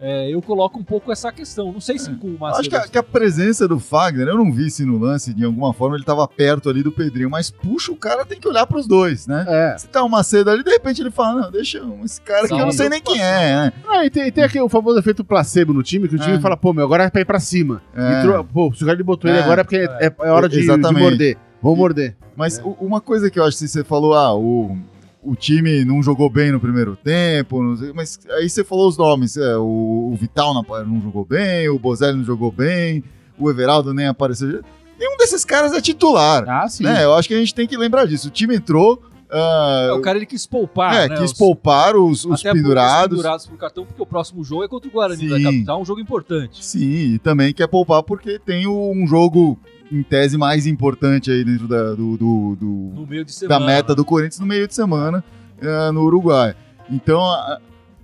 é, 0.00 0.28
eu 0.32 0.40
coloco 0.42 0.78
um 0.78 0.84
pouco 0.84 1.10
essa 1.10 1.32
questão. 1.32 1.72
Não 1.72 1.80
sei 1.80 1.98
se 1.98 2.12
com 2.14 2.28
o 2.28 2.38
Macedo... 2.38 2.60
Acho 2.60 2.70
que 2.70 2.76
a, 2.76 2.88
que 2.88 2.98
a 2.98 3.02
presença 3.02 3.66
do 3.66 3.78
Fagner, 3.78 4.28
eu 4.28 4.36
não 4.36 4.52
vi 4.52 4.70
se 4.70 4.84
no 4.84 4.98
lance, 4.98 5.32
de 5.32 5.44
alguma 5.44 5.72
forma, 5.72 5.96
ele 5.96 6.04
tava 6.04 6.26
perto 6.28 6.68
ali 6.68 6.82
do 6.82 6.92
Pedrinho, 6.92 7.30
mas 7.30 7.50
puxa, 7.50 7.92
o 7.92 7.96
cara 7.96 8.24
tem 8.24 8.38
que 8.38 8.46
olhar 8.48 8.66
pros 8.66 8.86
dois, 8.86 9.26
né? 9.26 9.44
É. 9.48 9.78
Se 9.78 9.88
tá 9.88 10.02
o 10.02 10.08
Macedo 10.08 10.50
ali, 10.50 10.62
de 10.62 10.70
repente 10.70 11.00
ele 11.00 11.10
fala, 11.10 11.42
não, 11.42 11.50
deixa 11.50 11.82
esse 12.04 12.20
cara 12.20 12.46
que 12.46 12.54
eu 12.54 12.58
não 12.58 12.72
sei 12.72 12.88
nem 12.88 13.00
quem 13.00 13.20
é, 13.20 13.56
né? 13.56 13.72
Ah, 13.88 14.04
e 14.04 14.10
tem, 14.10 14.30
tem 14.30 14.44
aqui 14.44 14.60
o 14.60 14.68
famoso 14.68 14.98
efeito 14.98 15.24
placebo 15.24 15.72
no 15.72 15.82
time, 15.82 16.08
que 16.08 16.16
o 16.16 16.18
time 16.18 16.36
É. 16.36 16.40
fala, 16.40 16.56
pô, 16.56 16.72
meu, 16.72 16.84
agora 16.84 17.04
é 17.04 17.10
pra 17.10 17.20
ir 17.20 17.24
pra 17.24 17.40
cima. 17.40 17.80
É. 17.94 18.20
Entrou- 18.20 18.44
pô, 18.44 18.72
se 18.74 18.82
o 18.82 18.86
cara 18.86 19.02
botou 19.02 19.30
ele 19.30 19.38
É. 19.38 19.42
agora 19.42 19.60
é 19.62 19.64
porque 19.64 19.76
é, 19.76 20.14
é 20.20 20.30
hora 20.30 20.48
de, 20.48 20.60
de 20.60 20.92
morder. 20.92 21.36
Vamos 21.62 21.78
morder. 21.78 22.16
Mas 22.36 22.60
uma 22.80 23.00
coisa 23.00 23.30
que 23.30 23.38
eu 23.40 23.44
acho 23.44 23.56
que 23.58 23.66
você 23.66 23.82
falou, 23.82 24.12
ah, 24.14 24.34
o, 24.34 24.76
o 25.26 25.34
time 25.36 25.84
não 25.84 26.02
jogou 26.02 26.30
bem 26.30 26.52
no 26.52 26.60
primeiro 26.60 26.96
tempo, 26.96 27.76
sei, 27.76 27.92
mas 27.92 28.18
aí 28.30 28.48
você 28.48 28.62
falou 28.64 28.88
os 28.88 28.96
nomes, 28.96 29.36
é, 29.36 29.56
o, 29.56 30.10
o 30.12 30.16
Vital 30.18 30.54
não, 30.54 30.62
jogou 31.02 31.24
bem, 31.24 31.68
o 31.68 31.78
Bozelli 31.78 32.16
não 32.18 32.24
jogou 32.24 32.50
bem, 32.52 33.02
o 33.38 33.50
Everaldo 33.50 33.92
nem 33.92 34.06
apareceu. 34.06 34.62
Nenhum 34.98 35.16
desses 35.18 35.44
caras 35.44 35.72
é 35.72 35.80
titular, 35.80 36.44
Ah, 36.48 36.68
sim. 36.68 36.84
né? 36.84 37.04
Eu 37.04 37.14
acho 37.14 37.28
que 37.28 37.34
a 37.34 37.38
gente 37.38 37.54
tem 37.54 37.66
que 37.66 37.76
lembrar 37.76 38.06
disso. 38.06 38.28
O 38.28 38.30
time 38.30 38.56
entrou, 38.56 39.02
ah, 39.30 39.88
É, 39.90 39.92
o 39.92 40.00
cara 40.00 40.16
ele 40.16 40.24
quis 40.24 40.46
poupar, 40.46 40.94
é, 40.94 41.08
né? 41.08 41.16
quis 41.16 41.32
os- 41.32 41.36
poupar 41.38 41.94
os, 41.96 42.24
os 42.24 42.42
pendurados. 42.42 43.04
Os 43.04 43.16
pendurados 43.18 43.46
pro 43.46 43.56
cartão, 43.58 43.84
porque 43.84 44.00
o 44.00 44.06
próximo 44.06 44.42
jogo 44.42 44.64
é 44.64 44.68
contra 44.68 44.88
o 44.88 44.92
Guarani 44.92 45.18
Sim. 45.20 45.28
da 45.28 45.40
Capital, 45.42 45.82
um 45.82 45.84
jogo 45.84 46.00
importante. 46.00 46.64
Sim, 46.64 47.14
e 47.14 47.18
também 47.18 47.52
quer 47.52 47.66
poupar 47.66 48.02
porque 48.02 48.38
tem 48.38 48.66
um 48.66 49.06
jogo, 49.06 49.58
em 49.90 50.02
tese, 50.02 50.36
mais 50.36 50.66
importante 50.66 51.30
aí 51.30 51.44
dentro 51.44 51.68
da, 51.68 51.90
do- 51.94 52.16
do- 52.16 52.56
do, 52.56 53.06
de 53.24 53.46
da 53.48 53.60
meta 53.60 53.94
do 53.94 54.04
Corinthians 54.04 54.40
no 54.40 54.46
meio 54.46 54.66
de 54.66 54.74
semana 54.74 55.22
eh, 55.60 55.90
no 55.92 56.02
Uruguai. 56.02 56.54
Então, 56.90 57.20
a- 57.22 57.58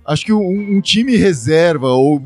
acho 0.05 0.25
que 0.25 0.31
um, 0.33 0.77
um 0.77 0.81
time 0.81 1.15
reserva 1.17 1.89
ou 1.89 2.23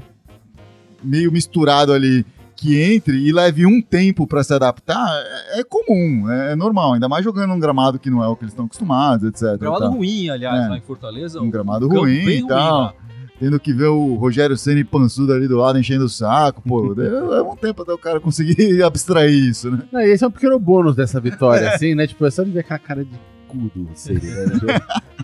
meio 1.04 1.32
misturado 1.32 1.92
ali 1.94 2.26
que 2.56 2.82
entre 2.82 3.18
e 3.20 3.32
leve 3.32 3.68
um 3.68 3.80
tempo 3.82 4.26
para 4.26 4.44
se 4.44 4.52
adaptar 4.52 5.08
é, 5.54 5.60
é 5.60 5.64
comum, 5.64 6.30
é, 6.32 6.54
é 6.54 6.56
normal, 6.56 6.94
ainda 6.94 7.08
mais 7.08 7.24
jogando 7.24 7.50
num 7.52 7.60
gramado 7.60 8.00
que 8.00 8.10
não 8.10 8.24
é 8.24 8.28
o 8.28 8.36
que 8.36 8.44
eles 8.46 8.52
estão 8.54 8.66
acostumados, 8.66 9.28
etc. 9.30 9.54
Um 9.54 9.58
gramado 9.58 9.90
ruim, 9.92 10.30
aliás, 10.30 10.66
É. 10.66 10.70
lá 10.70 10.78
em 10.78 10.82
Fortaleza. 10.82 11.40
Um 11.40 11.52
gramado 11.52 11.88
campo 11.88 12.02
ruim 12.02 12.14
e 12.28 12.48
tal. 12.48 12.82
lá. 12.82 12.94
Tendo 13.40 13.60
que 13.60 13.72
ver 13.72 13.88
o 13.88 14.16
Rogério 14.16 14.58
Ceni 14.58 14.84
pançudo 14.84 15.32
ali 15.32 15.48
do 15.48 15.58
lado 15.58 15.78
enchendo 15.78 16.06
o 16.06 16.10
saco, 16.10 16.62
pô, 16.62 16.94
leva 16.94 17.44
um 17.48 17.56
tempo 17.56 17.84
até 17.84 17.94
o 17.94 17.98
cara 17.98 18.20
conseguir 18.20 18.82
abstrair 18.84 19.32
isso, 19.32 19.70
né? 19.70 19.84
Não, 19.92 20.02
e 20.02 20.10
esse 20.10 20.24
é 20.24 20.28
um 20.28 20.32
pequeno 20.32 20.58
bônus 20.60 20.96
dessa 20.96 21.20
vitória, 21.20 21.70
assim, 21.74 21.94
né? 21.94 22.08
Tipo, 22.08 22.26
é 22.26 22.32
só 22.32 22.44
de 22.44 22.52
ver 22.52 22.62
aquela 22.62 22.80
cara 22.80 23.06
de 23.06 23.20
cu 23.48 23.72
do 23.76 23.90
Ceni, 23.94 24.20
né? 24.22 24.46
Tipo, 24.50 24.66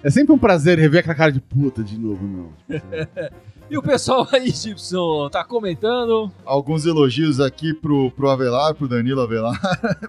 É 0.04 0.10
sempre 0.10 0.34
um 0.34 0.38
prazer 0.38 0.78
rever 0.78 1.00
aquela 1.00 1.16
cara 1.16 1.32
de 1.32 1.40
puta 1.42 1.84
de 1.84 1.98
novo, 1.98 2.26
não. 2.28 2.50
Tipo, 2.78 2.96
assim, 2.96 3.30
E 3.70 3.78
o 3.78 3.82
pessoal 3.82 4.28
aí, 4.32 4.52
Gibson, 4.52 5.30
tá 5.30 5.44
comentando. 5.44 6.30
alguns 6.46 6.86
elogios 6.86 7.40
aqui 7.40 7.74
pro, 7.74 8.12
pro 8.12 8.30
Avelar, 8.30 8.76
pro 8.76 8.88
Danilo 8.88 9.22
Avelar, 9.22 9.60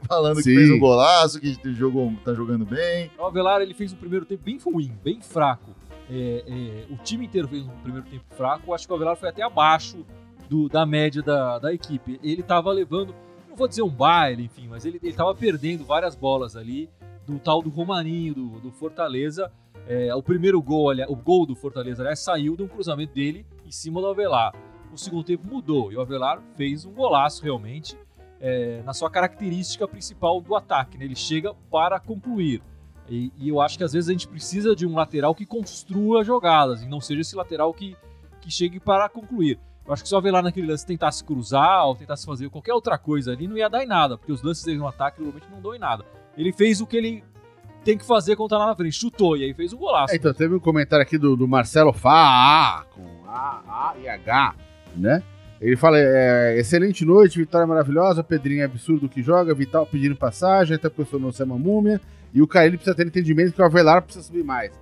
falando 0.07 0.37
Sim. 0.37 0.51
que 0.51 0.57
fez 0.57 0.71
um 0.71 0.79
golaço, 0.79 1.41
que 1.41 1.57
jogou, 1.73 2.13
tá 2.25 2.35
jogando 2.35 2.67
bem. 2.67 3.11
O 3.19 3.25
Avelar 3.25 3.63
ele 3.63 3.73
fez 3.73 3.93
um 3.93 3.97
primeiro 3.97 4.27
tempo 4.27 4.43
bem 4.45 4.59
ruim, 4.59 4.93
bem 5.03 5.21
fraco. 5.23 5.71
É, 6.11 6.45
é, 6.47 6.93
o 6.93 6.97
time 6.99 7.27
inteiro 7.27 7.49
fez 7.49 7.63
um 7.65 7.69
primeiro 7.83 8.07
tempo 8.07 8.25
fraco. 8.37 8.73
Acho 8.75 8.87
que 8.87 8.93
o 8.93 8.97
Avelar 8.97 9.17
foi 9.17 9.29
até 9.29 9.43
abaixo 9.43 10.05
do- 10.49 10.69
da 10.69 10.85
média 10.85 11.23
da, 11.23 11.59
da 11.59 11.73
equipe. 11.73 12.21
Ele 12.23 12.43
tava 12.43 12.71
levando, 12.73 13.15
não 13.49 13.57
vou 13.57 13.67
dizer 13.67 13.83
um 13.83 13.89
baile, 13.89 14.45
enfim, 14.45 14.67
mas 14.69 14.85
ele, 14.85 15.01
ele 15.03 15.13
tava 15.15 15.35
perdendo 15.35 15.85
várias 15.85 16.15
bolas 16.15 16.57
ali 16.57 16.91
do 17.27 17.39
tal 17.39 17.63
do 17.63 17.71
Romaninho, 17.71 18.35
do, 18.35 18.49
do 18.61 18.71
Fortaleza. 18.71 19.51
É, 19.89 20.15
o 20.15 20.23
primeiro 20.23 20.61
gol, 20.63 20.93
o 21.09 21.17
gol 21.17 21.47
do 21.47 21.55
Fortaleza, 21.55 22.03
aliás, 22.03 22.19
saiu 22.21 22.57
de 22.57 22.63
um 22.63 22.69
cruzamento 22.69 23.15
dele 23.15 23.47
em 23.67 23.71
cima 23.71 24.01
do 24.01 24.07
Avelar. 24.07 24.55
O 24.93 24.97
segundo 24.99 25.25
tempo 25.25 25.47
mudou 25.47 25.91
e 25.91 25.97
o 25.97 26.01
Avelar 26.01 26.41
fez 26.57 26.85
um 26.85 26.93
golaço 26.93 27.43
realmente 27.43 27.97
é, 28.41 28.83
na 28.85 28.93
sua 28.93 29.11
característica 29.11 29.89
principal 29.89 30.41
do 30.41 30.55
ataque. 30.55 30.97
né? 30.99 31.05
Ele 31.07 31.17
chega 31.17 31.55
para 31.71 31.99
concluir. 31.99 32.63
E, 33.09 33.33
e 33.39 33.49
eu 33.49 33.61
acho 33.61 33.77
que 33.77 33.85
às 33.85 33.93
vezes 33.93 34.09
a 34.09 34.13
gente 34.13 34.27
precisa 34.27 34.75
de 34.75 34.87
um 34.87 34.95
lateral 34.95 35.35
que 35.35 35.45
construa 35.45 36.25
jogadas 36.25 36.83
e 36.83 36.89
não 36.89 37.01
seja 37.01 37.21
esse 37.21 37.37
lateral 37.37 37.73
que, 37.75 37.97
que 38.41 38.51
chegue 38.51 38.81
para 38.81 39.09
concluir. 39.09 39.59
Eu 39.87 39.93
acho 39.93 40.03
que 40.03 40.09
se 40.09 40.15
o 40.15 40.19
Avelar 40.19 40.43
naquele 40.43 40.67
lance 40.67 40.87
tentasse 40.87 41.23
cruzar 41.23 41.87
ou 41.87 41.95
tentasse 41.95 42.25
fazer 42.25 42.49
qualquer 42.49 42.73
outra 42.73 42.97
coisa 42.97 43.33
ali, 43.33 43.47
não 43.47 43.57
ia 43.57 43.69
dar 43.69 43.85
em 43.85 43.87
nada, 43.87 44.17
porque 44.17 44.33
os 44.33 44.43
lances 44.43 44.65
dele 44.65 44.79
no 44.79 44.89
ataque 44.89 45.21
normalmente 45.21 45.51
não 45.51 45.61
dão 45.61 45.75
em 45.75 45.79
nada. 45.79 46.05
Ele 46.37 46.53
fez 46.53 46.81
o 46.81 46.87
que 46.87 46.97
ele 46.97 47.23
tem 47.85 47.99
que 47.99 48.07
fazer 48.07 48.35
quando 48.35 48.49
tá 48.49 48.59
lá 48.59 48.67
na 48.67 48.75
frente, 48.75 48.97
chutou 48.97 49.37
e 49.37 49.45
aí 49.45 49.53
fez 49.53 49.75
um 49.75 49.77
golaço. 49.77 50.15
É, 50.15 50.17
então, 50.17 50.33
teve 50.33 50.55
um 50.55 50.59
comentário 50.59 51.03
aqui 51.03 51.19
do, 51.19 51.37
do 51.37 51.47
Marcelo 51.47 51.93
Fá, 51.93 52.87
com 52.95 53.29
A, 53.29 53.93
A 53.93 53.95
e 54.03 54.09
H, 54.09 54.55
né? 54.97 55.23
Ele 55.61 55.77
fala, 55.77 55.99
é, 55.99 56.59
excelente 56.59 57.05
noite, 57.05 57.39
vitória 57.39 57.67
maravilhosa, 57.67 58.25
Pedrinho 58.25 58.63
é 58.63 58.65
absurdo 58.65 59.09
que 59.09 59.23
joga, 59.23 59.55
Vital 59.55 59.87
pedindo 59.87 60.17
passagem, 60.17 60.77
até 60.77 60.89
porque 60.89 61.03
eu 61.03 61.07
sou 61.07 61.21
não 61.21 61.31
ser 61.31 61.45
uma 61.45 61.59
múmia, 61.59 62.01
e 62.35 62.43
o 62.43 62.47
Carilli 62.47 62.77
precisa 62.77 62.95
ter 62.97 63.07
entendimento 63.07 63.53
que 63.55 63.63
o 63.63 63.65
Avelar 63.65 64.03
precisa 64.03 64.25
subir 64.27 64.43
mais. 64.45 64.73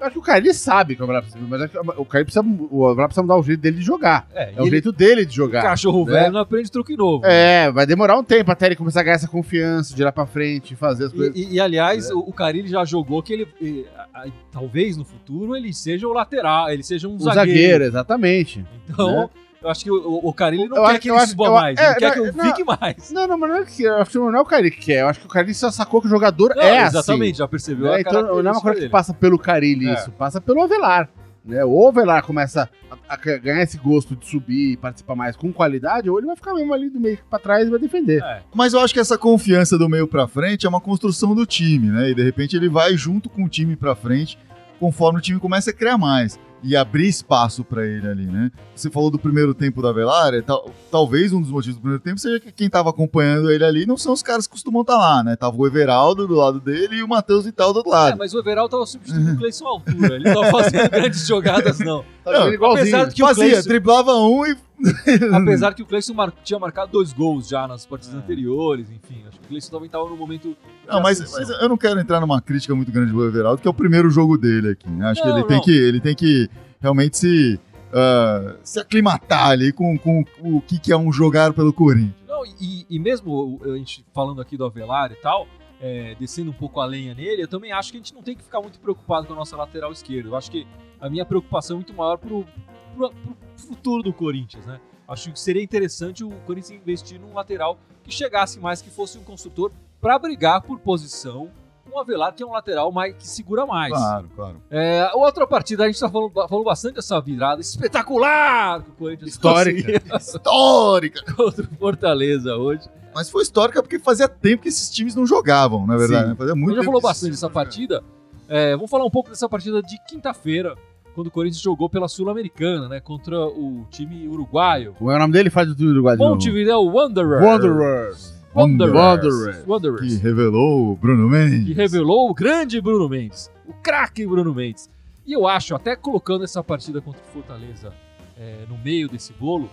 Eu 0.00 0.06
acho 0.06 0.14
que 0.14 0.18
o 0.18 0.22
Carilli 0.22 0.52
sabe 0.52 0.96
que 0.96 1.00
o 1.00 1.04
Avelar 1.04 1.22
precisa 1.22 1.38
subir, 1.44 1.50
mas 1.50 1.60
é 1.72 1.78
o 1.96 2.04
Carilli 2.04 2.24
precisa, 2.32 2.44
o 2.70 2.86
Avelar 2.88 3.06
precisa 3.08 3.22
mudar 3.22 3.36
o 3.36 3.42
jeito 3.44 3.60
dele 3.60 3.76
de 3.76 3.82
jogar. 3.84 4.26
É, 4.34 4.52
e 4.52 4.58
É 4.58 4.62
o 4.62 4.66
jeito 4.68 4.90
dele 4.90 5.24
de 5.24 5.30
o 5.30 5.34
jogar. 5.44 5.62
cachorro 5.62 6.04
né? 6.06 6.12
velho 6.12 6.32
não 6.32 6.40
aprende 6.40 6.68
truque 6.72 6.96
novo. 6.96 7.24
É, 7.24 7.70
vai 7.70 7.86
demorar 7.86 8.18
um 8.18 8.24
tempo 8.24 8.50
até 8.50 8.66
ele 8.66 8.74
começar 8.74 8.98
a 9.00 9.02
ganhar 9.04 9.14
essa 9.14 9.28
confiança, 9.28 9.94
de 9.94 10.02
ir 10.02 10.04
lá 10.04 10.10
pra 10.10 10.26
frente, 10.26 10.74
fazer 10.74 11.04
as 11.06 11.12
coisas. 11.12 11.36
E, 11.36 11.44
e- 11.44 11.52
e, 11.54 11.60
aliás, 11.60 12.10
É. 12.10 12.14
o, 12.14 12.18
o 12.18 12.32
Carilli 12.32 12.66
já 12.68 12.84
jogou 12.84 13.22
que 13.22 13.32
ele, 13.32 13.46
e, 13.60 13.86
a- 13.96 14.22
a- 14.22 14.26
talvez 14.50 14.96
no 14.96 15.04
futuro, 15.04 15.54
ele 15.54 15.72
seja 15.72 16.08
o 16.08 16.12
lateral, 16.12 16.68
ele 16.68 16.82
seja 16.82 17.06
um 17.06 17.14
um 17.14 17.18
zagueiro. 17.20 17.50
zagueiro, 17.52 17.84
exatamente. 17.84 18.66
Então, 18.90 19.20
Né? 19.22 19.30
Eu 19.62 19.70
acho 19.70 19.84
que 19.84 19.90
o, 19.90 20.20
o 20.24 20.32
Carilli 20.32 20.68
não 20.68 20.76
Eu 20.78 20.84
quer 20.84 20.98
que 20.98 21.08
eu 21.10 21.14
ele 21.14 21.22
acho- 21.22 21.30
suba 21.32 21.44
eu- 21.44 21.52
mais, 21.52 21.78
é, 21.78 21.86
ele 21.90 21.94
quer 21.94 22.06
não, 22.06 22.12
que 22.12 22.18
eu 22.18 22.32
não. 22.32 22.44
fique 22.44 22.64
mais. 22.64 23.10
Não, 23.12 23.26
não, 23.28 23.38
mas 23.38 23.50
não 23.50 23.56
é 23.58 23.64
que 23.64 23.82
eu 23.84 23.96
acho 23.96 24.10
que 24.10 24.18
não 24.18 24.36
é 24.36 24.40
o 24.40 24.44
Carilli 24.44 24.70
que 24.70 24.80
quer. 24.80 25.00
Eu 25.02 25.08
acho 25.08 25.20
que 25.20 25.26
o 25.26 25.28
Carilli 25.28 25.54
só 25.54 25.70
sacou 25.70 26.00
que 26.00 26.06
o 26.06 26.10
jogador 26.10 26.54
Não, 26.56 26.62
é 26.62 26.82
exatamente, 26.84 27.32
assim. 27.32 27.38
já 27.38 27.48
percebeu 27.48 27.92
a 27.92 28.00
Então 28.00 28.22
não 28.42 28.50
é 28.50 28.52
uma 28.52 28.60
coisa 28.60 28.80
que 28.80 28.88
passa 28.88 29.14
pelo 29.14 29.38
Carilli 29.38 29.88
É. 29.88 29.94
isso, 29.94 30.10
passa 30.12 30.40
pelo 30.40 30.62
Avelar. 30.62 31.08
Né? 31.44 31.64
O 31.64 31.88
Avelar 31.88 32.24
começa 32.24 32.70
a, 33.08 33.14
a 33.14 33.16
ganhar 33.16 33.62
esse 33.62 33.76
gosto 33.76 34.14
de 34.14 34.24
subir 34.28 34.72
e 34.72 34.76
participar 34.76 35.16
mais 35.16 35.34
com 35.36 35.52
qualidade, 35.52 36.08
ou 36.08 36.16
ele 36.18 36.26
vai 36.28 36.36
ficar 36.36 36.54
mesmo 36.54 36.72
ali 36.72 36.88
do 36.88 37.00
meio 37.00 37.18
pra 37.28 37.36
trás 37.38 37.66
e 37.66 37.70
vai 37.70 37.80
defender. 37.80 38.22
É, 38.22 38.42
Mas 38.54 38.72
eu 38.74 38.80
acho 38.80 38.94
que 38.94 39.00
essa 39.00 39.18
confiança 39.18 39.76
do 39.76 39.88
meio 39.88 40.06
pra 40.06 40.28
frente 40.28 40.66
é 40.66 40.68
uma 40.68 40.80
construção 40.80 41.34
do 41.34 41.44
time, 41.44 41.88
né? 41.88 42.10
E 42.10 42.14
de 42.14 42.22
repente 42.22 42.56
ele 42.56 42.68
vai 42.68 42.96
junto 42.96 43.28
com 43.28 43.42
o 43.44 43.48
time 43.48 43.74
pra 43.74 43.96
frente, 43.96 44.38
conforme 44.78 45.18
o 45.18 45.22
time 45.22 45.40
começa 45.40 45.70
a 45.70 45.72
criar 45.72 45.98
mais 45.98 46.38
e 46.62 46.76
abrir 46.76 47.08
espaço 47.08 47.64
pra 47.64 47.84
ele 47.86 48.06
ali, 48.08 48.26
né? 48.26 48.50
Você 48.74 48.88
falou 48.90 49.10
do 49.10 49.18
primeiro 49.18 49.52
tempo 49.54 49.82
da 49.82 49.92
Velar, 49.92 50.32
é 50.34 50.40
tal- 50.42 50.70
talvez 50.90 51.32
um 51.32 51.40
dos 51.40 51.50
motivos 51.50 51.76
do 51.76 51.80
primeiro 51.80 52.02
tempo 52.02 52.18
seja 52.18 52.38
que 52.38 52.52
quem 52.52 52.70
tava 52.70 52.90
acompanhando 52.90 53.50
ele 53.50 53.64
ali 53.64 53.84
não 53.86 53.96
são 53.96 54.12
os 54.12 54.22
caras 54.22 54.46
que 54.46 54.52
costumam 54.52 54.82
estar 54.82 54.96
lá, 54.96 55.22
né? 55.24 55.34
Tava 55.36 55.56
o 55.56 55.66
Everaldo 55.66 56.26
do 56.26 56.34
lado 56.34 56.60
dele 56.60 56.96
e 56.96 57.02
o 57.02 57.08
Matheus 57.08 57.44
Vital 57.44 57.72
do 57.72 57.78
outro 57.78 57.92
É, 57.92 57.94
lado. 57.96 58.18
mas 58.18 58.32
o 58.34 58.38
Everal 58.38 58.68
tava 58.68 58.86
substituindo 58.86 59.32
o 59.32 59.36
Cleison 59.36 59.66
à 59.66 59.70
altura. 59.70 60.14
Ele 60.16 60.24
não 60.24 60.34
tava 60.42 60.62
fazendo 60.62 60.88
grandes 60.90 61.26
jogadas, 61.26 61.78
não. 61.80 62.04
Tá 62.24 62.32
Não, 62.32 62.52
igualzinho. 62.52 62.96
apesar 62.96 63.12
que 63.12 63.22
o 63.22 63.26
Fazia, 63.26 63.44
Cleison- 63.44 63.68
driblava 63.68 64.14
um 64.14 64.46
e 64.46 64.56
Apesar 65.32 65.74
que 65.74 65.82
o 65.82 65.86
Cleison 65.86 66.12
mar- 66.14 66.32
tinha 66.42 66.58
marcado 66.58 66.90
dois 66.92 67.12
gols 67.12 67.46
já 67.48 67.68
nas 67.68 67.86
partidas 67.86 68.16
É. 68.16 68.18
anteriores, 68.18 68.88
enfim. 68.90 69.22
Acho 69.28 69.38
que 69.38 69.44
o 69.46 69.48
Cleison 69.48 69.70
também 69.70 69.88
tava 69.88 70.08
no 70.08 70.16
momento. 70.16 70.56
Não, 70.88 71.00
mas, 71.00 71.20
mas 71.20 71.48
eu 71.50 71.68
não 71.68 71.76
quero 71.76 72.00
entrar 72.00 72.20
numa 72.20 72.40
crítica 72.40 72.74
muito 72.74 72.90
grande 72.90 73.12
do 73.12 73.24
Everaldo, 73.24 73.62
que 73.62 73.68
é 73.68 73.70
o 73.70 73.74
primeiro 73.74 74.10
jogo 74.10 74.36
dele 74.36 74.70
aqui. 74.70 74.88
Né? 74.90 75.06
Acho 75.10 75.24
Não, 75.24 75.32
que 75.34 75.38
ele 75.38 75.46
tem 75.46 75.60
que 75.60 75.70
ele 75.70 76.00
tem 76.00 76.14
que 76.16 76.50
realmente 76.80 77.16
se, 77.16 77.60
ah, 77.92 78.56
se 78.62 78.80
aclimatar 78.80 79.48
ali 79.48 79.72
com, 79.72 79.98
com 79.98 80.24
o 80.40 80.60
que, 80.60 80.78
que 80.78 80.92
é 80.92 80.96
um 80.96 81.12
jogar 81.12 81.52
pelo 81.52 81.72
Corinthians. 81.72 82.14
Não, 82.26 82.44
e, 82.60 82.86
e 82.88 82.98
mesmo 82.98 83.60
a 83.64 83.76
gente 83.76 84.04
falando 84.14 84.40
aqui 84.40 84.56
do 84.56 84.64
Avelar 84.64 85.12
e 85.12 85.16
tal, 85.16 85.46
é, 85.80 86.14
descendo 86.14 86.50
um 86.50 86.54
pouco 86.54 86.80
a 86.80 86.86
lenha 86.86 87.14
nele, 87.14 87.42
eu 87.42 87.48
também 87.48 87.72
acho 87.72 87.90
que 87.90 87.98
a 87.98 88.00
gente 88.00 88.14
não 88.14 88.22
tem 88.22 88.36
que 88.36 88.42
ficar 88.42 88.60
muito 88.60 88.78
preocupado 88.78 89.26
com 89.26 89.32
a 89.32 89.36
nossa 89.36 89.56
lateral 89.56 89.92
esquerda. 89.92 90.28
Eu 90.28 90.36
acho 90.36 90.50
que 90.50 90.66
a 91.00 91.10
minha 91.10 91.24
preocupação 91.24 91.76
é 91.76 91.78
muito 91.78 91.92
maior 91.92 92.16
pro, 92.16 92.46
pro, 92.94 93.10
pro 93.10 93.36
futuro 93.56 94.02
do 94.02 94.12
Corinthians, 94.12 94.64
né? 94.64 94.80
Acho 95.06 95.32
que 95.32 95.40
seria 95.40 95.62
interessante 95.62 96.24
o 96.24 96.30
Corinthians 96.46 96.80
investir 96.80 97.20
num 97.20 97.34
lateral 97.34 97.78
que 98.04 98.10
chegasse 98.10 98.58
mais, 98.58 98.80
que 98.80 98.90
fosse 98.90 99.18
um 99.18 99.24
construtor 99.24 99.72
para 100.00 100.18
brigar 100.18 100.62
por 100.62 100.78
posição 100.78 101.50
com 101.92 101.98
o 101.98 102.00
Avelar, 102.00 102.34
que 102.34 102.42
é 102.42 102.46
um 102.46 102.52
lateral 102.52 102.90
mais, 102.90 103.14
que 103.14 103.26
segura 103.26 103.66
mais. 103.66 103.92
Claro, 103.92 104.30
claro. 104.34 104.62
É, 104.70 105.10
outra 105.14 105.46
partida, 105.46 105.84
a 105.84 105.86
gente 105.86 106.00
tá 106.00 106.08
falando, 106.08 106.32
falando 106.32 106.64
bastante 106.64 106.94
dessa 106.94 107.20
virada 107.20 107.60
espetacular 107.60 108.82
que 108.82 108.90
o 108.90 108.94
Corinthians 108.94 109.30
Histórica. 109.30 110.02
Histórica! 110.16 111.34
contra 111.34 111.64
o 111.64 111.76
Fortaleza 111.76 112.56
hoje. 112.56 112.88
Mas 113.14 113.28
foi 113.28 113.42
histórica 113.42 113.82
porque 113.82 113.98
fazia 113.98 114.26
tempo 114.26 114.62
que 114.62 114.68
esses 114.68 114.90
times 114.90 115.14
não 115.14 115.26
jogavam, 115.26 115.86
na 115.86 115.98
verdade. 115.98 116.24
Sim. 116.24 116.30
né? 116.30 116.34
Fazia 116.34 116.52
A 116.52 116.56
muito 116.56 116.70
gente 116.70 116.78
já 116.78 116.84
falou 116.84 117.00
bastante 117.00 117.32
dessa 117.32 117.50
partida. 117.50 118.02
É, 118.48 118.74
vamos 118.74 118.90
falar 118.90 119.04
um 119.04 119.10
pouco 119.10 119.28
dessa 119.28 119.48
partida 119.48 119.82
de 119.82 119.98
quinta-feira, 120.08 120.74
quando 121.14 121.26
o 121.26 121.30
Corinthians 121.30 121.60
jogou 121.60 121.90
pela 121.90 122.08
Sul-Americana, 122.08 122.88
né? 122.88 123.00
Contra 123.00 123.38
o 123.38 123.86
time 123.90 124.26
uruguaio. 124.28 124.94
Como 124.94 125.10
é 125.10 125.16
o 125.16 125.18
nome 125.18 125.32
dele? 125.32 125.50
Faz 125.50 125.68
do 125.68 125.74
time 125.74 125.88
do 125.88 125.94
Uruguai 125.94 126.16
de 126.16 126.22
novo. 126.22 126.34
Montevideo 126.34 126.80
Wanderers. 126.80 127.44
Wanderers. 127.44 128.41
Wanderers. 128.54 129.64
Wanderers. 129.66 130.00
Que 130.00 130.22
revelou 130.22 130.92
o 130.92 130.96
Bruno 130.96 131.28
Mendes. 131.28 131.66
Que 131.66 131.72
revelou 131.72 132.30
o 132.30 132.34
grande 132.34 132.80
Bruno 132.80 133.08
Mendes. 133.08 133.50
O 133.66 133.72
craque 133.72 134.26
Bruno 134.26 134.54
Mendes. 134.54 134.90
E 135.24 135.32
eu 135.32 135.46
acho, 135.46 135.74
até 135.74 135.96
colocando 135.96 136.44
essa 136.44 136.62
partida 136.62 137.00
contra 137.00 137.22
o 137.22 137.32
Fortaleza 137.32 137.92
é, 138.36 138.64
no 138.68 138.76
meio 138.78 139.08
desse 139.08 139.32
bolo, 139.32 139.70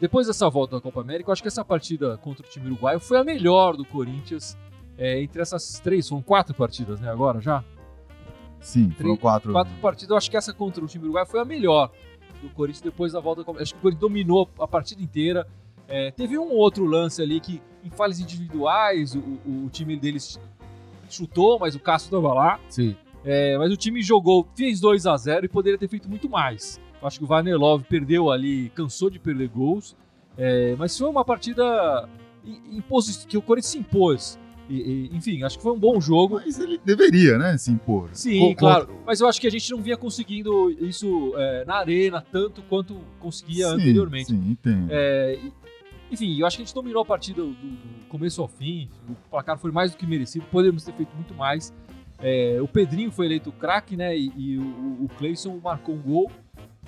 depois 0.00 0.26
dessa 0.26 0.48
volta 0.50 0.76
da 0.76 0.80
Copa 0.82 1.00
América, 1.00 1.30
eu 1.30 1.32
acho 1.32 1.42
que 1.42 1.48
essa 1.48 1.64
partida 1.64 2.16
contra 2.18 2.44
o 2.44 2.48
time 2.48 2.66
uruguaio 2.66 2.98
foi 2.98 3.18
a 3.18 3.24
melhor 3.24 3.76
do 3.76 3.84
Corinthians 3.84 4.56
é, 4.98 5.20
entre 5.22 5.40
essas 5.40 5.78
três. 5.80 6.08
Foram 6.08 6.22
quatro 6.22 6.54
partidas, 6.54 7.00
né? 7.00 7.10
Agora 7.10 7.40
já? 7.40 7.62
Sim, 8.60 8.90
foram 8.90 9.16
quatro. 9.16 9.52
quatro 9.52 9.72
partidas. 9.80 10.10
Eu 10.10 10.16
acho 10.16 10.30
que 10.30 10.36
essa 10.36 10.52
contra 10.52 10.84
o 10.84 10.86
time 10.88 11.04
uruguaio 11.04 11.26
foi 11.26 11.40
a 11.40 11.44
melhor 11.44 11.90
do 12.42 12.48
Corinthians 12.50 12.82
depois 12.82 13.12
da 13.12 13.20
volta. 13.20 13.42
Acho 13.60 13.72
que 13.74 13.78
o 13.78 13.82
Corinthians 13.82 14.00
dominou 14.00 14.48
a 14.58 14.66
partida 14.66 15.02
inteira. 15.02 15.46
É, 15.88 16.10
teve 16.10 16.36
um 16.38 16.50
outro 16.50 16.84
lance 16.84 17.22
ali 17.22 17.38
que, 17.40 17.60
em 17.84 17.90
falhas 17.90 18.18
individuais, 18.20 19.14
o, 19.14 19.18
o- 19.46 19.68
time 19.70 19.96
deles 19.96 20.40
chutou, 21.08 21.58
mas 21.58 21.74
o 21.74 21.80
Cássio 21.80 22.06
estava 22.06 22.34
lá. 22.34 22.60
Sim. 22.68 22.96
É, 23.24 23.56
mas 23.58 23.72
o 23.72 23.76
time 23.76 24.02
jogou, 24.02 24.46
fez 24.54 24.80
2 24.80 25.06
a 25.06 25.16
0 25.16 25.46
e 25.46 25.48
poderia 25.48 25.78
ter 25.78 25.88
feito 25.88 26.08
muito 26.08 26.28
mais. 26.28 26.80
Acho 27.02 27.18
que 27.18 27.24
o 27.24 27.26
Vanelov 27.28 27.82
perdeu 27.84 28.30
ali, 28.30 28.70
cansou 28.74 29.10
de 29.10 29.18
perder 29.18 29.48
gols. 29.48 29.96
É, 30.36 30.74
mas 30.78 30.96
foi 30.98 31.08
uma 31.08 31.24
partida 31.24 32.08
que 33.28 33.36
o 33.36 33.42
Corinthians 33.42 33.70
se 33.72 33.78
impôs. 33.78 34.38
E- 34.68 35.08
e, 35.12 35.16
enfim, 35.16 35.44
acho 35.44 35.56
que 35.58 35.62
foi 35.62 35.72
um 35.72 35.78
bom 35.78 36.00
jogo. 36.00 36.40
Mas 36.44 36.58
ele 36.58 36.80
deveria, 36.84 37.38
né, 37.38 37.56
se 37.56 37.70
impor. 37.70 38.08
Sim, 38.12 38.52
claro. 38.56 38.88
Mas 39.06 39.20
eu 39.20 39.28
acho 39.28 39.40
que 39.40 39.46
a 39.46 39.50
gente 39.50 39.70
não 39.70 39.80
vinha 39.80 39.96
conseguindo 39.96 40.70
isso 40.84 41.32
é, 41.36 41.64
na 41.64 41.76
arena 41.76 42.20
tanto 42.32 42.62
quanto 42.62 42.96
conseguia 43.20 43.68
Sim, 43.68 43.74
anteriormente. 43.74 44.26
Sim, 44.32 44.50
entendo. 44.50 44.88
É, 44.90 45.38
enfim, 46.10 46.38
eu 46.38 46.46
acho 46.46 46.56
que 46.56 46.62
a 46.62 46.66
gente 46.66 46.74
dominou 46.74 47.02
a 47.02 47.04
partida 47.04 47.42
do, 47.42 47.52
do 47.52 48.06
começo 48.08 48.40
ao 48.40 48.48
fim. 48.48 48.88
O 49.08 49.14
placar 49.30 49.58
foi 49.58 49.70
mais 49.72 49.90
do 49.90 49.96
que 49.96 50.06
merecido. 50.06 50.44
Poderíamos 50.50 50.84
ter 50.84 50.92
feito 50.92 51.14
muito 51.14 51.34
mais. 51.34 51.74
É, 52.18 52.58
o 52.62 52.68
Pedrinho 52.68 53.10
foi 53.10 53.26
eleito 53.26 53.52
craque, 53.52 53.96
né? 53.96 54.16
E, 54.16 54.32
e 54.36 54.58
o, 54.58 55.04
o 55.04 55.08
Cleison 55.18 55.58
marcou 55.62 55.94
um 55.94 56.00
gol. 56.02 56.30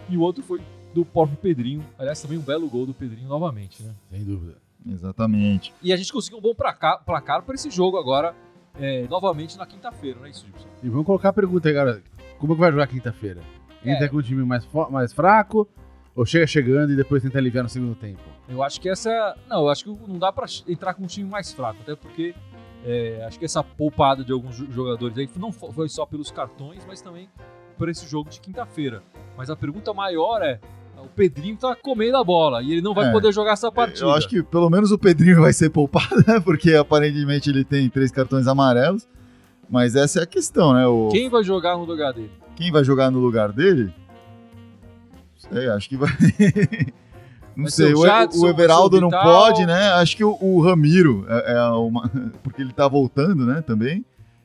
E 0.09 0.17
o 0.17 0.21
outro 0.21 0.43
foi 0.43 0.61
do 0.95 1.05
próprio 1.05 1.37
Pedrinho. 1.37 1.85
Aliás, 1.99 2.21
também 2.23 2.39
um 2.39 2.43
belo 2.43 2.69
gol 2.69 2.87
do 2.87 2.95
Pedrinho 2.95 3.29
novamente, 3.29 3.83
né? 3.83 3.93
Sem 4.11 4.25
dúvida. 4.25 4.57
Exatamente. 4.87 5.73
E 5.83 5.93
a 5.93 5.97
gente 5.97 6.13
conseguiu 6.13 6.39
um 6.39 6.43
bom 6.43 6.55
placar, 6.55 7.03
placar 7.05 7.43
para 7.43 7.55
esse 7.55 7.71
jogo 7.71 7.99
agora, 7.99 8.35
é, 8.81 9.07
novamente 9.09 9.59
na 9.59 9.67
quinta-feira, 9.67 10.19
não 10.21 10.27
é 10.27 10.31
isso, 10.31 10.47
Gibson? 10.47 10.67
E 10.83 10.89
vamos 10.89 11.05
colocar 11.05 11.29
a 11.31 11.33
pergunta 11.33 11.69
aí, 11.69 11.75
galera. 11.75 12.03
Como 12.39 12.55
que 12.55 12.61
vai 12.61 12.71
jogar 12.71 12.87
quinta-feira? 12.87 13.41
Entra 13.85 14.07
É. 14.07 14.09
com 14.09 14.17
um 14.17 14.23
time 14.23 14.45
mais, 14.45 14.67
mais 14.91 15.13
fraco 15.13 15.69
ou 16.19 16.27
chega 16.27 16.47
chegando 16.47 16.93
e 16.93 16.97
depois 16.97 17.23
tenta 17.23 17.39
aliviar 17.39 17.63
no 17.63 17.71
segundo 17.71 17.95
tempo? 17.95 18.21
Eu 18.49 18.63
acho 18.63 18.81
que 18.81 18.89
essa. 18.89 19.37
Não, 19.49 19.63
eu 19.63 19.69
acho 19.71 19.85
que 19.85 19.91
não 20.09 20.19
dá 20.19 20.33
pra 20.33 20.47
entrar 20.67 20.95
com 20.95 21.05
um 21.05 21.07
time 21.07 21.29
mais 21.29 21.53
fraco, 21.53 21.79
até 21.83 21.95
porque 21.95 22.35
é, 22.85 23.25
acho 23.27 23.39
que 23.39 23.45
essa 23.45 23.63
poupada 23.63 24.25
de 24.25 24.33
alguns 24.33 24.57
jo- 24.57 24.67
jogadores 24.71 25.17
aí 25.17 25.29
não 25.37 25.53
fo- 25.53 25.73
foi 25.73 25.89
só 25.89 26.05
pelos 26.05 26.31
cartões, 26.31 26.85
mas 26.87 27.01
também 27.01 27.29
por 27.79 27.89
esse 27.89 28.07
jogo 28.09 28.29
de 28.31 28.41
quinta-feira. 28.41 29.03
Mas 29.37 29.49
a 29.51 29.57
pergunta 29.57 29.93
maior 29.95 30.43
é: 30.43 30.59
o 31.03 31.07
Pedrinho 31.09 31.57
tá 31.57 31.77
comendo 31.77 32.17
a 32.17 32.25
bola 32.25 32.63
e 32.63 32.73
ele 32.73 32.81
não 32.83 32.95
vai 32.95 33.09
É. 33.09 33.13
poder 33.13 33.33
jogar 33.33 33.53
essa 33.53 33.71
partida. 33.71 34.05
Eu 34.07 34.11
acho 34.13 34.29
que 34.29 34.43
pelo 34.43 34.69
menos 34.69 34.91
o 34.91 34.99
Pedrinho 34.99 35.41
vai 35.41 35.53
ser 35.53 35.71
poupado, 35.71 36.17
né? 36.27 36.41
Porque 36.41 36.75
aparentemente 36.75 37.49
ele 37.49 37.65
tem 37.65 37.89
três 37.89 38.11
cartões 38.11 38.47
amarelos. 38.47 39.07
Mas 39.71 39.95
essa 39.95 40.21
é 40.21 40.23
a 40.23 40.27
questão, 40.27 40.73
né? 40.73 40.87
O... 40.87 41.09
Quem... 41.11 41.21
Quem 41.21 41.31
vai 41.31 41.45
jogar 41.45 41.77
no 41.77 41.85
lugar 41.85 42.13
dele? 42.15 42.31
vai 42.73 42.83
jogar 42.83 43.11
no 43.11 43.19
lugar 43.19 43.53
dele? 43.53 43.93
Sei, 45.53 45.69
acho 45.69 45.89
que 45.89 45.97
vai. 45.97 46.11
Não 47.57 47.65
Vai 47.65 47.73
sei, 47.73 47.93
o 47.93 48.07
Jadson, 48.07 48.47
o 48.47 48.49
Everaldo 48.49 49.01
não 49.01 49.11
pode, 49.11 49.67
né? 49.67 49.89
Acho 49.95 50.17
que 50.17 50.23
o, 50.23 50.39
o 50.41 50.61
Ramiro 50.61 51.27
é, 51.29 51.55
é 51.55 51.63
uma. 51.71 52.09
Porque 52.41 52.63
ele 52.63 52.73
tá 52.73 52.87
voltando, 52.87 53.45
né? 53.45 53.61
Também. 53.63 54.05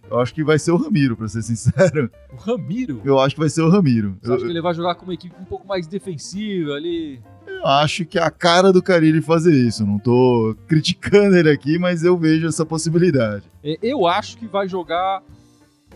Eu 0.09 0.19
acho 0.19 0.33
que 0.33 0.43
vai 0.43 0.57
ser 0.57 0.71
o 0.71 0.77
Ramiro, 0.77 1.15
pra 1.15 1.27
ser 1.27 1.43
sincero. 1.43 2.09
O 2.31 2.35
Ramiro? 2.37 3.01
Eu 3.05 3.19
acho 3.19 3.35
que 3.35 3.39
vai 3.39 3.49
ser 3.49 3.61
o 3.61 3.69
Ramiro. 3.69 4.17
Você 4.19 4.33
acha 4.33 4.43
que 4.43 4.49
ele 4.49 4.61
vai 4.61 4.73
jogar 4.73 4.95
com 4.95 5.03
uma 5.05 5.13
equipe 5.13 5.35
um 5.39 5.45
pouco 5.45 5.67
mais 5.67 5.85
defensiva 5.85 6.73
ali? 6.73 7.21
Eu 7.45 7.65
acho 7.67 8.03
que 8.03 8.17
é 8.17 8.23
a 8.23 8.31
cara 8.31 8.73
do 8.73 8.81
Carilli 8.81 9.21
fazer 9.21 9.53
isso. 9.53 9.85
Não 9.85 9.99
tô 9.99 10.55
criticando 10.67 11.35
ele 11.37 11.51
aqui, 11.51 11.77
mas 11.77 12.03
eu 12.03 12.17
vejo 12.17 12.47
essa 12.47 12.65
possibilidade. 12.65 13.43
É, 13.63 13.77
Eu 13.81 14.07
acho 14.07 14.37
que 14.37 14.47
vai 14.47 14.67
jogar 14.67 15.21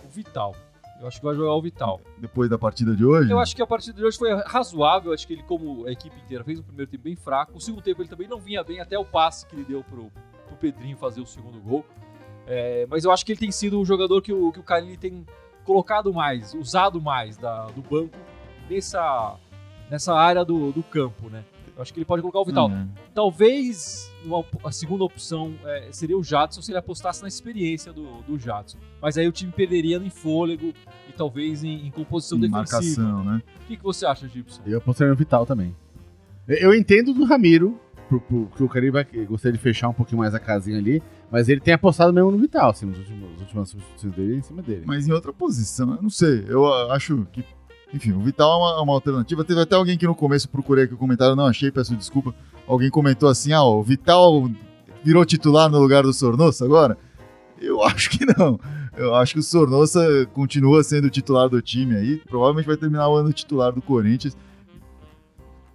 o 0.06 0.10
Vital. 0.10 0.56
Eu 1.00 1.08
acho 1.08 1.20
que 1.20 1.26
vai 1.26 1.36
jogar 1.36 1.54
o 1.54 1.62
Vital. 1.62 2.02
Depois 2.18 2.50
da 2.50 2.58
partida 2.58 2.96
de 2.96 3.06
hoje. 3.06 3.32
Eu 3.32 3.40
acho 3.40 3.56
que 3.56 3.62
a 3.62 3.68
partida 3.68 3.96
de 3.98 4.04
hoje 4.04 4.18
foi 4.18 4.34
razoável. 4.46 5.14
Acho 5.14 5.28
que 5.28 5.34
ele, 5.34 5.44
como 5.44 5.86
a 5.86 5.92
equipe 5.92 6.16
inteira, 6.20 6.44
fez 6.44 6.60
o 6.60 6.64
primeiro 6.64 6.90
tempo 6.90 7.04
bem 7.04 7.16
fraco. 7.16 7.56
O 7.56 7.62
segundo 7.62 7.84
tempo 7.84 8.02
ele 8.02 8.10
também 8.10 8.28
não 8.28 8.40
vinha 8.40 8.64
bem, 8.64 8.80
até 8.80 8.98
o 8.98 9.06
passe 9.06 9.46
que 9.46 9.56
ele 9.56 9.64
deu 9.64 9.84
pro, 9.84 10.12
pro 10.48 10.58
Pedrinho 10.58 10.98
fazer 10.98 11.22
o 11.22 11.26
segundo 11.26 11.60
gol. 11.60 11.86
É, 12.48 12.88
mas 12.90 13.04
eu 13.06 13.12
acho 13.12 13.26
que 13.26 13.34
ele 13.34 13.40
tem 13.40 13.52
sido 13.52 13.80
um 13.80 13.86
jogador 13.86 14.22
que 14.22 14.34
o, 14.34 14.52
que 14.52 14.60
o 14.60 14.64
Carilli 14.64 14.98
tem 14.98 15.26
colocado 15.66 16.14
mais, 16.14 16.54
usado 16.54 17.00
mais 17.02 17.38
da- 17.38 17.66
do 17.68 17.82
banco 17.82 18.18
nessa, 18.70 19.36
nessa 19.92 20.14
área 20.16 20.44
do, 20.46 20.72
do 20.72 20.82
campo, 20.82 21.30
né? 21.30 21.44
Eu 21.76 21.82
acho 21.84 21.94
que 21.94 22.00
ele 22.00 22.06
pode 22.06 22.22
colocar 22.24 22.40
o 22.40 22.46
Vital. 22.46 22.70
Hum, 22.70 22.90
Talvez 23.14 24.12
uma 24.26 24.44
a 24.64 24.72
segunda 24.72 25.04
opção 25.04 25.54
é, 25.64 25.90
seria 25.92 26.18
o 26.18 26.24
Jadson 26.24 26.60
se 26.62 26.72
ele 26.72 26.78
apostasse 26.80 27.22
na 27.22 27.28
experiência 27.28 27.94
do, 27.94 28.22
do 28.24 28.40
Jadson. 28.40 28.78
Mas 29.00 29.16
aí 29.18 29.28
o 29.28 29.32
time 29.32 29.52
perderia 29.52 29.98
em 29.98 30.10
fôlego 30.10 30.74
talvez 31.18 31.64
em, 31.64 31.88
em 31.88 31.92
composição 31.92 32.38
em 32.38 32.42
defensiva. 32.42 33.02
marcação, 33.04 33.24
né? 33.24 33.42
O 33.64 33.68
que, 33.68 33.78
que 33.78 33.84
você 33.84 34.06
acha, 34.06 34.28
Gibson? 34.28 34.62
Eu 34.66 34.78
apostaria 34.78 35.12
no 35.12 35.18
Vital 35.18 35.46
também. 35.46 35.76
Eu 36.48 36.74
entendo 36.74 37.14
do 37.14 37.26
Ramiro, 37.26 37.78
pro- 38.08 38.22
pro- 38.22 38.50
que 38.56 38.64
o 38.64 38.70
Caribe 38.70 38.92
vai 38.92 39.04
gostaria 39.26 39.58
de 39.58 39.62
fechar 39.62 39.90
um 39.90 39.94
pouquinho 39.94 40.20
mais 40.20 40.34
a 40.34 40.40
casinha 40.40 40.78
ali, 40.78 41.04
mas 41.30 41.50
ele 41.50 41.60
tem 41.60 41.74
apostado 41.74 42.14
mesmo 42.14 42.32
no 42.32 42.38
Vital, 42.38 42.70
assim, 42.70 42.86
nos 42.86 42.98
últimos, 43.00 43.32
nas 43.32 43.42
últimas 43.42 43.70
substituições 43.70 44.14
dele 44.16 44.36
em 44.38 44.42
cima 44.42 44.62
dele. 44.62 44.84
Mas 44.86 45.08
em 45.08 45.12
outra 45.12 45.34
posição, 45.34 45.96
eu 45.96 46.02
não 46.02 46.10
sei. 46.10 46.46
Eu 46.48 46.66
acho 46.92 47.28
que 47.34 47.44
Enfim, 47.94 48.14
o 48.14 48.20
Vital 48.22 48.50
é 48.50 48.58
uma, 48.76 48.82
uma 48.84 48.94
alternativa. 48.94 49.44
Teve 49.44 49.62
até 49.62 49.76
alguém 49.76 49.98
que 49.98 50.08
no 50.08 50.16
começo 50.16 50.48
procurei 50.48 50.86
aqui 50.86 50.94
o 50.94 50.98
comentário, 50.98 51.36
não 51.36 51.46
achei, 51.48 51.70
peço 51.72 51.96
desculpa. 51.96 52.34
Alguém 52.66 52.90
comentou 52.90 53.28
assim: 53.30 53.52
ah, 53.52 53.64
o 53.64 53.82
Vital 53.84 54.50
virou 55.04 55.26
titular 55.26 55.70
no 55.70 55.80
lugar 55.80 56.04
do 56.04 56.14
Sornosa 56.14 56.64
agora? 56.66 56.98
Eu 57.60 57.82
acho 57.88 58.10
que 58.10 58.26
não. 58.26 58.58
Eu 58.98 59.14
acho 59.14 59.34
que 59.34 59.40
o 59.40 59.44
Sornosa 59.44 60.26
continua 60.34 60.84
sendo 60.84 61.08
titular 61.08 61.48
do 61.48 61.62
time 61.62 61.96
aí. 61.96 62.18
Provavelmente 62.28 62.66
vai 62.66 62.76
terminar 62.76 63.08
o 63.08 63.16
ano 63.16 63.32
titular 63.32 63.72
do 63.72 63.82
Corinthians, 63.82 64.36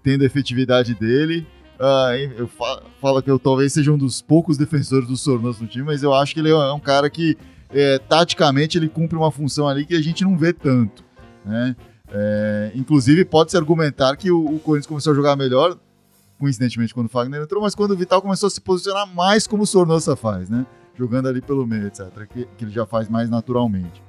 tendo 0.03 0.23
a 0.23 0.27
efetividade 0.27 0.93
dele. 0.95 1.47
Ah, 1.79 2.17
eu 2.37 2.49
fa 2.49 2.83
falo 3.01 3.23
que 3.23 3.31
eu 3.31 3.39
talvez 3.39 3.73
seja 3.73 3.93
um 3.93 3.99
dos 3.99 4.21
poucos 4.21 4.59
defensores 4.59 5.07
do 5.07 5.17
Sornosa 5.17 5.63
no 5.63 5.69
time, 5.69 5.85
mas 5.85 6.03
eu 6.03 6.13
acho 6.13 6.35
que 6.35 6.41
ele 6.41 6.51
é 6.51 6.73
um 6.73 6.81
cara 6.81 7.09
que, 7.09 7.37
é, 7.71 7.99
taticamente, 7.99 8.77
ele 8.77 8.89
cumpre 8.89 9.17
uma 9.17 9.31
função 9.31 9.69
ali 9.69 9.87
que 9.87 9.95
a 9.95 10.03
gente 10.03 10.25
não 10.25 10.37
vê 10.37 10.53
tanto. 10.53 11.05
Né? 11.45 11.77
É, 12.11 12.73
inclusive, 12.75 13.25
pode-se 13.25 13.57
argumentar 13.57 14.17
que 14.17 14.33
o, 14.33 14.45
o, 14.45 14.59
Corinthians 14.59 14.87
começou 14.87 15.13
a 15.13 15.17
jogar 15.17 15.37
melhor, 15.37 15.79
coincidentemente, 16.39 16.93
quando 16.93 17.07
o 17.07 17.09
Fagner 17.09 17.43
entrou, 17.43 17.63
mas 17.63 17.75
quando 17.75 17.93
o 17.93 17.97
Vital 17.97 18.21
começou 18.21 18.49
a 18.49 18.51
se 18.51 18.61
posicionar 18.61 19.07
mais 19.15 19.47
como 19.47 19.63
o 19.63 19.67
Sornosa 19.67 20.17
faz, 20.17 20.51
né? 20.51 20.67
Jogando 20.97 21.29
ali 21.29 21.41
pelo 21.41 21.67
meio, 21.67 21.87
etc. 21.87 22.07
Que, 22.31 22.47
que 22.57 22.65
ele 22.65 22.71
já 22.71 22.87
faz 22.87 23.09
mais 23.09 23.31
naturalmente. 23.31 24.03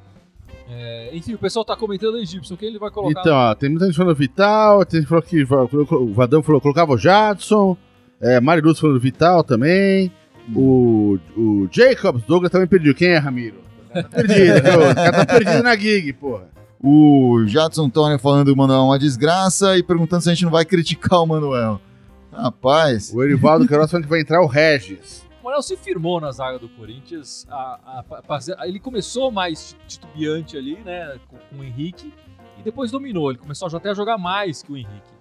É, 0.69 1.09
enfim, 1.13 1.33
o 1.33 1.37
pessoal 1.37 1.65
tá 1.65 1.75
comentando 1.75 2.15
aí, 2.15 2.25
Gibson, 2.25 2.55
quem 2.55 2.69
ele 2.69 2.79
vai 2.79 2.89
colocar? 2.89 3.19
Então, 3.19 3.35
ó, 3.35 3.53
tem 3.53 3.69
muita 3.69 3.85
gente 3.85 3.95
falando 3.95 4.15
Vital, 4.15 4.85
tem 4.85 5.01
gente 5.01 5.09
falando 5.09 5.25
que 5.25 5.43
o 5.43 6.13
Vadão 6.13 6.41
falou 6.41 6.61
colocava 6.61 6.93
o 6.93 6.97
Jadson, 6.97 7.77
é, 8.19 8.39
Mari 8.39 8.61
Luz 8.61 8.79
falando 8.79 8.99
Vital 8.99 9.43
também, 9.43 10.11
o, 10.55 11.17
o 11.37 11.67
Jacobs, 11.71 12.23
Douglas 12.23 12.51
também 12.51 12.67
perdeu. 12.67 12.93
Quem 12.95 13.09
é, 13.09 13.17
Ramiro? 13.17 13.61
Tá 13.93 14.03
perdido, 14.03 14.57
o 14.57 14.95
cara 14.95 15.25
tá 15.25 15.25
perdido 15.25 15.63
na 15.63 15.75
gig, 15.75 16.13
porra. 16.13 16.47
O 16.81 17.45
Jadson 17.45 17.89
Tony 17.89 18.19
falando 18.19 18.47
que 18.47 18.51
o 18.51 18.57
Manuel 18.57 18.79
é 18.79 18.83
uma 18.83 18.99
desgraça 18.99 19.77
e 19.77 19.83
perguntando 19.83 20.23
se 20.23 20.29
a 20.29 20.33
gente 20.33 20.43
não 20.43 20.51
vai 20.51 20.65
criticar 20.65 21.21
o 21.21 21.25
Manuel. 21.25 21.79
Rapaz. 22.31 23.11
O 23.13 23.23
Erivaldo 23.23 23.67
Queiroz 23.67 23.89
falando 23.89 24.03
que 24.03 24.09
vai 24.09 24.19
entrar 24.19 24.41
o 24.41 24.47
Regis. 24.47 25.22
O 25.43 25.47
Manuel 25.47 25.61
se 25.61 25.75
firmou 25.75 26.21
na 26.21 26.31
zaga 26.31 26.57
do 26.57 26.69
Corinthians. 26.69 27.45
A, 27.49 27.77
a, 27.85 28.35
a, 28.59 28.65
ele 28.65 28.79
começou 28.79 29.29
mais 29.29 29.75
titubeante 29.89 30.55
ali, 30.55 30.77
né, 30.77 31.19
com, 31.27 31.37
com, 31.37 31.57
o 31.57 31.63
Henrique, 31.65 32.13
e 32.57 32.63
depois 32.63 32.91
dominou. 32.91 33.29
Ele 33.29 33.39
começou 33.39 33.67
até 33.67 33.89
a 33.89 33.93
jogar 33.93 34.17
mais 34.17 34.63
que 34.63 34.71
o 34.71 34.77
Henrique. 34.77 35.11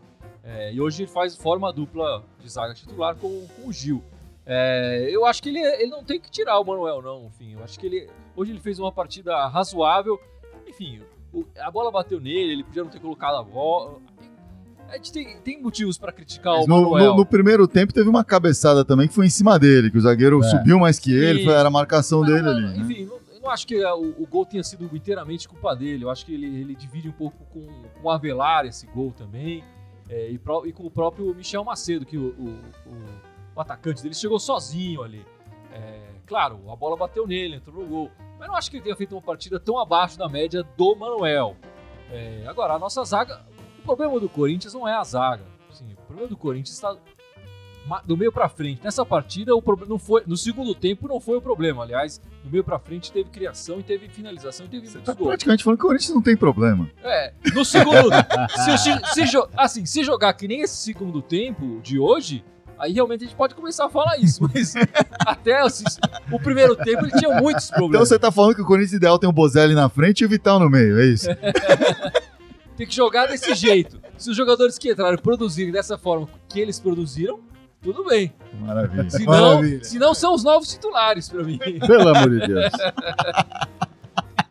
É, 0.45 0.73
e 0.73 0.81
hoje 0.81 1.03
ele 1.03 1.11
faz 1.11 1.35
forma 1.35 1.73
dupla 1.73 2.25
de 2.39 2.49
zaga 2.49 2.73
titular 2.73 3.17
com, 3.17 3.49
com 3.49 3.67
o 3.69 3.73
Gil. 3.73 4.01
É, 4.47 5.09
eu 5.11 5.27
acho 5.27 5.43
que 5.43 5.49
ele, 5.49 5.59
ele 5.59 5.91
não 5.91 6.05
tem 6.05 6.21
que 6.21 6.31
tirar 6.31 6.61
o 6.61 6.65
Manuel, 6.65 7.03
não. 7.03 7.27
Enfim, 7.27 7.55
eu 7.55 7.65
acho 7.65 7.77
que 7.77 7.87
ele 7.87 8.09
hoje 8.37 8.53
ele 8.53 8.61
fez 8.61 8.79
uma 8.79 8.93
partida 8.93 9.49
razoável. 9.49 10.21
Enfim, 10.69 11.03
a 11.59 11.69
bola 11.69 11.91
bateu 11.91 12.21
nele, 12.21 12.53
ele 12.53 12.63
podia 12.63 12.85
não 12.85 12.91
ter 12.93 13.01
colocado 13.01 13.39
a 13.39 13.43
bola. 13.43 14.01
A 14.93 14.97
gente 14.97 15.11
tem, 15.11 15.41
tem 15.41 15.63
motivos 15.63 15.97
para 15.97 16.13
criticar 16.13 16.55
Mas 16.55 16.67
o 16.67 16.69
no, 16.69 16.83
Manuel. 16.83 17.13
No, 17.13 17.17
no, 17.17 17.27
primeiro 17.27 17.67
tempo 17.67 17.95
teve 17.95 18.11
uma 18.11 18.23
cabeçada 18.23 18.85
também 18.85 19.09
que 19.09 19.15
foi 19.15 19.25
em 19.25 19.31
cima 19.31 19.59
dele, 19.59 19.91
que 19.91 19.97
o 19.97 20.01
zagueiro 20.03 20.45
é. 20.45 20.51
subiu 20.51 20.79
mais 20.79 20.99
que 20.99 21.11
ele, 21.11 21.45
foi, 21.45 21.55
era 21.55 21.69
a 21.69 21.71
marcação 21.71 22.21
Mas, 22.21 22.31
dele 22.31 22.47
ali. 22.47 22.79
Enfim, 22.79 23.07
né? 23.07 23.11
eu 23.33 23.41
não 23.41 23.49
acho 23.49 23.67
que 23.67 23.83
o, 23.83 24.15
o, 24.19 24.27
gol 24.27 24.45
tenha 24.45 24.63
sido 24.63 24.95
inteiramente 24.95 25.49
culpa 25.49 25.75
dele. 25.75 26.05
Eu 26.05 26.11
acho 26.11 26.27
que 26.27 26.35
ele, 26.35 26.45
ele 26.45 26.75
divide 26.75 27.09
um 27.09 27.13
pouco 27.13 27.43
com, 27.47 27.67
com 27.67 28.07
o 28.07 28.11
Avelar 28.11 28.67
esse 28.67 28.87
gol 28.89 29.15
também. 29.17 29.65
É, 30.11 30.31
e, 30.31 30.39
pro, 30.39 30.67
e, 30.67 30.73
com 30.75 30.85
o 30.85 30.91
próprio 30.91 31.35
Michel 31.35 31.65
Macedo, 31.65 32.05
que 32.05 32.19
o, 32.19 32.27
o, 32.27 32.59
o 33.57 33.61
atacante 33.63 34.03
dele 34.03 34.15
chegou 34.15 34.39
sozinho 34.39 35.03
ali. 35.03 35.25
É, 35.73 36.01
claro, 36.27 36.71
a 36.71 36.77
bola 36.77 36.99
bateu 36.99 37.27
nele, 37.27 37.57
entrou 37.57 37.83
no 37.83 37.87
gol. 37.87 38.11
Mas 38.39 38.47
não 38.47 38.57
acho 38.57 38.71
que 38.71 38.77
ele 38.77 38.85
tenha 38.85 38.97
feito 38.97 39.15
uma 39.15 39.23
partida 39.23 39.59
tão 39.59 39.79
abaixo 39.79 40.19
da 40.19 40.29
média 40.29 40.63
do 40.77 40.95
Manuel. 40.95 41.57
É, 42.11 42.45
agora, 42.47 42.75
a 42.75 42.79
nossa 42.79 43.03
zaga. 43.05 43.41
O 43.83 43.85
problema 43.85 44.21
do 44.21 44.29
Corinthians 44.29 44.73
não 44.75 44.87
é 44.87 44.95
a 44.95 45.03
zaga. 45.03 45.45
Sim, 45.71 45.93
o 45.93 46.07
problema 46.07 46.29
do 46.29 46.37
Corinthians 46.37 46.77
está 46.77 46.97
do 48.05 48.17
meio 48.17 48.31
para 48.31 48.49
frente. 48.49 48.81
Nessa 48.83 49.05
partida, 49.05 49.55
o 49.55 49.61
problema 49.61 49.91
não 49.91 49.99
foi. 49.99 50.23
No 50.27 50.37
segundo 50.37 50.75
tempo 50.75 51.09
não 51.09 51.21
foi 51.21 51.39
o 51.39 51.43
problema. 51.43 51.83
Aliás, 51.83 52.21
do 52.45 52.51
meio 52.51 52.63
para 52.63 52.79
frente 52.79 53.11
teve 53.11 53.29
criação 53.29 53.81
e 53.81 53.83
teve 53.83 54.09
finalização 54.09 54.67
e 54.67 54.69
teve 54.69 54.89
Você 54.89 55.01
tá 55.01 55.15
praticamente 55.15 55.65
falando 55.65 55.79
que 55.79 55.85
o 55.85 55.89
Corinthians 55.89 56.15
não 56.15 56.23
tem 56.23 56.37
problema. 56.37 56.89
É. 57.03 57.33
No 57.53 57.65
segundo. 57.65 58.09
se, 58.65 58.79
se, 58.79 59.27
se, 59.27 59.39
assim, 59.57 59.85
se 59.85 60.05
jogar 60.05 60.33
que 60.35 60.47
nem 60.47 60.61
esse 60.61 60.77
segundo 60.77 61.21
tempo 61.21 61.81
de 61.83 61.99
hoje, 61.99 62.45
Aí 62.79 62.93
realmente 62.93 63.23
a 63.23 63.27
gente 63.29 63.37
pode 63.37 63.55
começar 63.55 63.87
a 63.87 63.89
falar 63.89 64.19
isso, 64.19 64.43
mas 64.53 64.75
até 65.25 65.61
assim, 65.61 65.85
o 66.33 66.41
primeiro 66.41 66.75
tempo 66.75 67.05
ele 67.05 67.13
tinha 67.13 67.41
muitos 67.41 67.71
problemas. 67.71 67.95
Então 67.95 68.07
você 68.07 68.19
tá 68.19 68.33
falando 68.33 68.57
que 68.57 68.61
o 68.61 68.65
Corinthians 68.65 68.95
ideal 68.95 69.21
tem 69.21 69.29
o 69.29 69.33
Bozelli 69.33 69.73
na 69.73 69.89
frente 69.89 70.23
e 70.23 70.25
o 70.27 70.29
Vital 70.29 70.59
no 70.59 70.69
meio, 70.69 70.99
é 70.99 71.07
isso? 71.07 71.29
tem 72.83 72.87
que 72.87 72.95
jogar 72.95 73.27
desse 73.27 73.55
jeito. 73.57 74.01
Se 74.19 74.31
os 74.31 74.37
jogadores 74.37 74.79
que 74.79 74.91
entraram 74.91 75.17
produzirem 75.19 75.73
dessa 75.73 75.97
forma 75.97 76.29
que 76.49 76.61
eles 76.61 76.79
produziram, 76.81 77.41
tudo 77.81 78.05
bem. 78.05 78.33
Maravilha. 78.61 79.11
Se 79.11 79.25
não, 79.25 79.83
se 79.83 79.99
não 79.99 80.15
são 80.15 80.35
os 80.35 80.45
novos 80.45 80.69
titulares 80.69 81.29
para 81.29 81.43
mim. 81.43 81.59
Pelo 81.59 82.09
amor 82.09 82.31
de 82.31 82.47
Deus. 82.47 82.73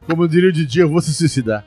Como 0.06 0.28
diria 0.28 0.50
o 0.50 0.52
Didi, 0.52 0.80
eu 0.80 0.90
vou 0.90 1.02
se 1.02 1.14
suicidar. 1.14 1.66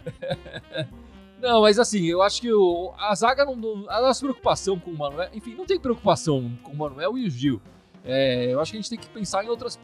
Não, 1.40 1.62
mas 1.62 1.78
assim, 1.78 2.04
eu 2.06 2.22
acho 2.22 2.40
que 2.40 2.52
o, 2.52 2.92
a 2.98 3.14
zaga 3.14 3.44
não, 3.44 3.56
não. 3.56 3.84
A 3.88 4.00
nossa 4.00 4.20
preocupação 4.20 4.78
com 4.78 4.90
o 4.90 4.98
Manuel. 4.98 5.28
Enfim, 5.32 5.54
não 5.54 5.64
tem 5.64 5.78
preocupação 5.78 6.50
com 6.62 6.72
o 6.72 6.76
Manuel 6.76 7.16
e 7.16 7.26
o 7.26 7.30
Gil. 7.30 7.60
É, 8.04 8.52
eu 8.52 8.60
acho 8.60 8.72
que 8.72 8.78
a 8.78 8.80
gente 8.80 8.90
tem 8.90 8.98
que 8.98 9.08
pensar 9.08 9.44
em 9.44 9.48
outras. 9.48 9.78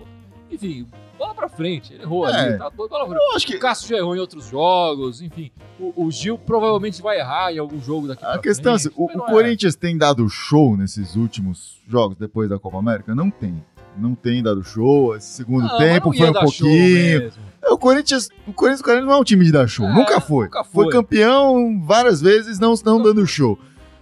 Enfim, 0.50 0.86
bola 1.18 1.34
pra 1.34 1.48
frente. 1.48 1.92
Ele 1.92 2.02
errou 2.02 2.28
é, 2.28 2.34
ali, 2.34 2.58
tá? 2.58 2.70
Bola 2.70 2.88
pra 2.88 3.06
frente. 3.06 3.36
acho 3.36 3.46
que... 3.46 3.56
O 3.56 3.60
Cássio 3.60 3.88
já 3.88 3.96
errou 3.96 4.16
em 4.16 4.18
outros 4.18 4.46
jogos, 4.46 5.22
enfim. 5.22 5.50
O, 5.78 6.06
o 6.06 6.10
Gil 6.10 6.36
provavelmente 6.36 7.00
vai 7.00 7.18
errar 7.18 7.52
em 7.52 7.58
algum 7.58 7.80
jogo 7.80 8.08
daqui 8.08 8.24
a 8.24 8.38
questão 8.38 8.78
frente. 8.78 8.86
É 8.86 8.90
assim, 8.90 9.16
o, 9.18 9.18
o 9.18 9.26
Corinthians 9.26 9.76
tem 9.76 9.96
dado 9.96 10.28
show 10.28 10.76
nesses 10.76 11.14
últimos 11.14 11.80
jogos 11.88 12.16
depois 12.16 12.48
da 12.48 12.58
Copa 12.58 12.78
América? 12.78 13.14
Não 13.14 13.30
tem. 13.30 13.62
Não 13.96 14.14
tem 14.14 14.42
dado 14.42 14.62
show. 14.62 15.16
Esse 15.16 15.28
segundo 15.28 15.66
não, 15.66 15.78
tempo 15.78 16.12
foi 16.12 16.30
um 16.30 16.32
pouquinho. 16.32 17.32
O 17.68 17.76
Corinthians, 17.78 18.28
o 18.46 18.52
Corinthians, 18.52 18.82
o 18.84 18.84
Corinthians 18.84 19.04
não 19.04 19.12
é 19.12 19.16
um 19.16 19.24
time 19.24 19.44
de 19.44 19.52
dar 19.52 19.68
show. 19.68 19.86
É, 19.86 19.92
nunca, 19.92 20.20
foi. 20.20 20.46
nunca 20.46 20.64
foi. 20.64 20.84
Foi 20.84 20.92
campeão 20.92 21.82
várias 21.84 22.20
vezes, 22.20 22.58
não 22.58 22.72
estão 22.72 23.00
dando 23.00 23.26
show. 23.26 23.58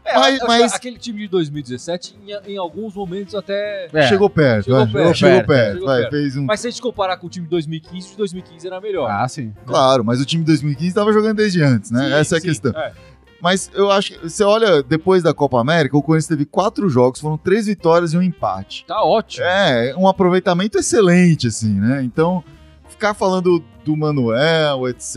É, 0.09 0.19
mas, 0.19 0.41
mas, 0.41 0.73
aquele 0.73 0.97
time 0.97 1.21
de 1.21 1.29
2017, 1.29 2.19
em, 2.27 2.53
em 2.53 2.57
alguns 2.57 2.95
momentos 2.95 3.35
até. 3.35 3.89
É. 3.93 4.09
Chegou 4.09 4.31
perto, 4.31 4.65
chegou, 4.65 4.79
vai, 4.87 4.93
perto, 4.93 5.17
chegou, 5.17 5.45
perto, 5.45 5.73
chegou 5.73 5.87
vai, 5.87 6.01
perto. 6.01 6.11
Fez 6.11 6.37
um... 6.37 6.45
Mas 6.45 6.61
se 6.61 6.67
a 6.67 6.71
gente 6.71 6.81
comparar 6.81 7.19
com 7.19 7.27
o 7.27 7.31
time 7.31 7.45
de 7.45 7.51
2015, 7.51 8.07
o 8.07 8.11
de 8.11 8.17
2015 8.17 8.67
era 8.67 8.81
melhor. 8.81 9.11
Ah, 9.11 9.29
sim. 9.29 9.53
Claro, 9.67 10.03
mas 10.05 10.21
o 10.21 10.25
time 10.25 10.43
de 10.43 10.47
2015 10.47 10.89
estava 10.89 11.13
jogando 11.13 11.37
desde 11.37 11.63
antes, 11.63 11.91
né? 11.91 12.07
Sim, 12.07 12.13
Essa 12.15 12.37
é 12.37 12.39
a 12.39 12.41
sim, 12.41 12.47
questão. 12.47 12.73
É. 12.73 12.93
Mas 13.41 13.71
eu 13.75 13.91
acho 13.91 14.15
que 14.15 14.29
você 14.29 14.43
olha 14.43 14.83
depois 14.83 15.23
da 15.23 15.33
Copa 15.33 15.61
América, 15.61 15.97
o 15.97 16.03
Corinthians 16.03 16.27
teve 16.27 16.45
quatro 16.45 16.89
jogos, 16.89 17.21
foram 17.21 17.39
três 17.39 17.67
vitórias 17.67 18.13
e 18.13 18.19
um 18.19 18.23
empate. 18.23 18.85
Tá 18.87 19.03
ótimo. 19.03 19.45
É, 19.45 19.95
um 19.97 20.09
aproveitamento 20.09 20.79
excelente, 20.79 21.47
assim, 21.47 21.75
né? 21.75 22.03
Então, 22.03 22.43
ficar 22.89 23.15
falando 23.15 23.63
do 23.85 23.97
Manuel, 23.97 24.89
etc., 24.89 25.17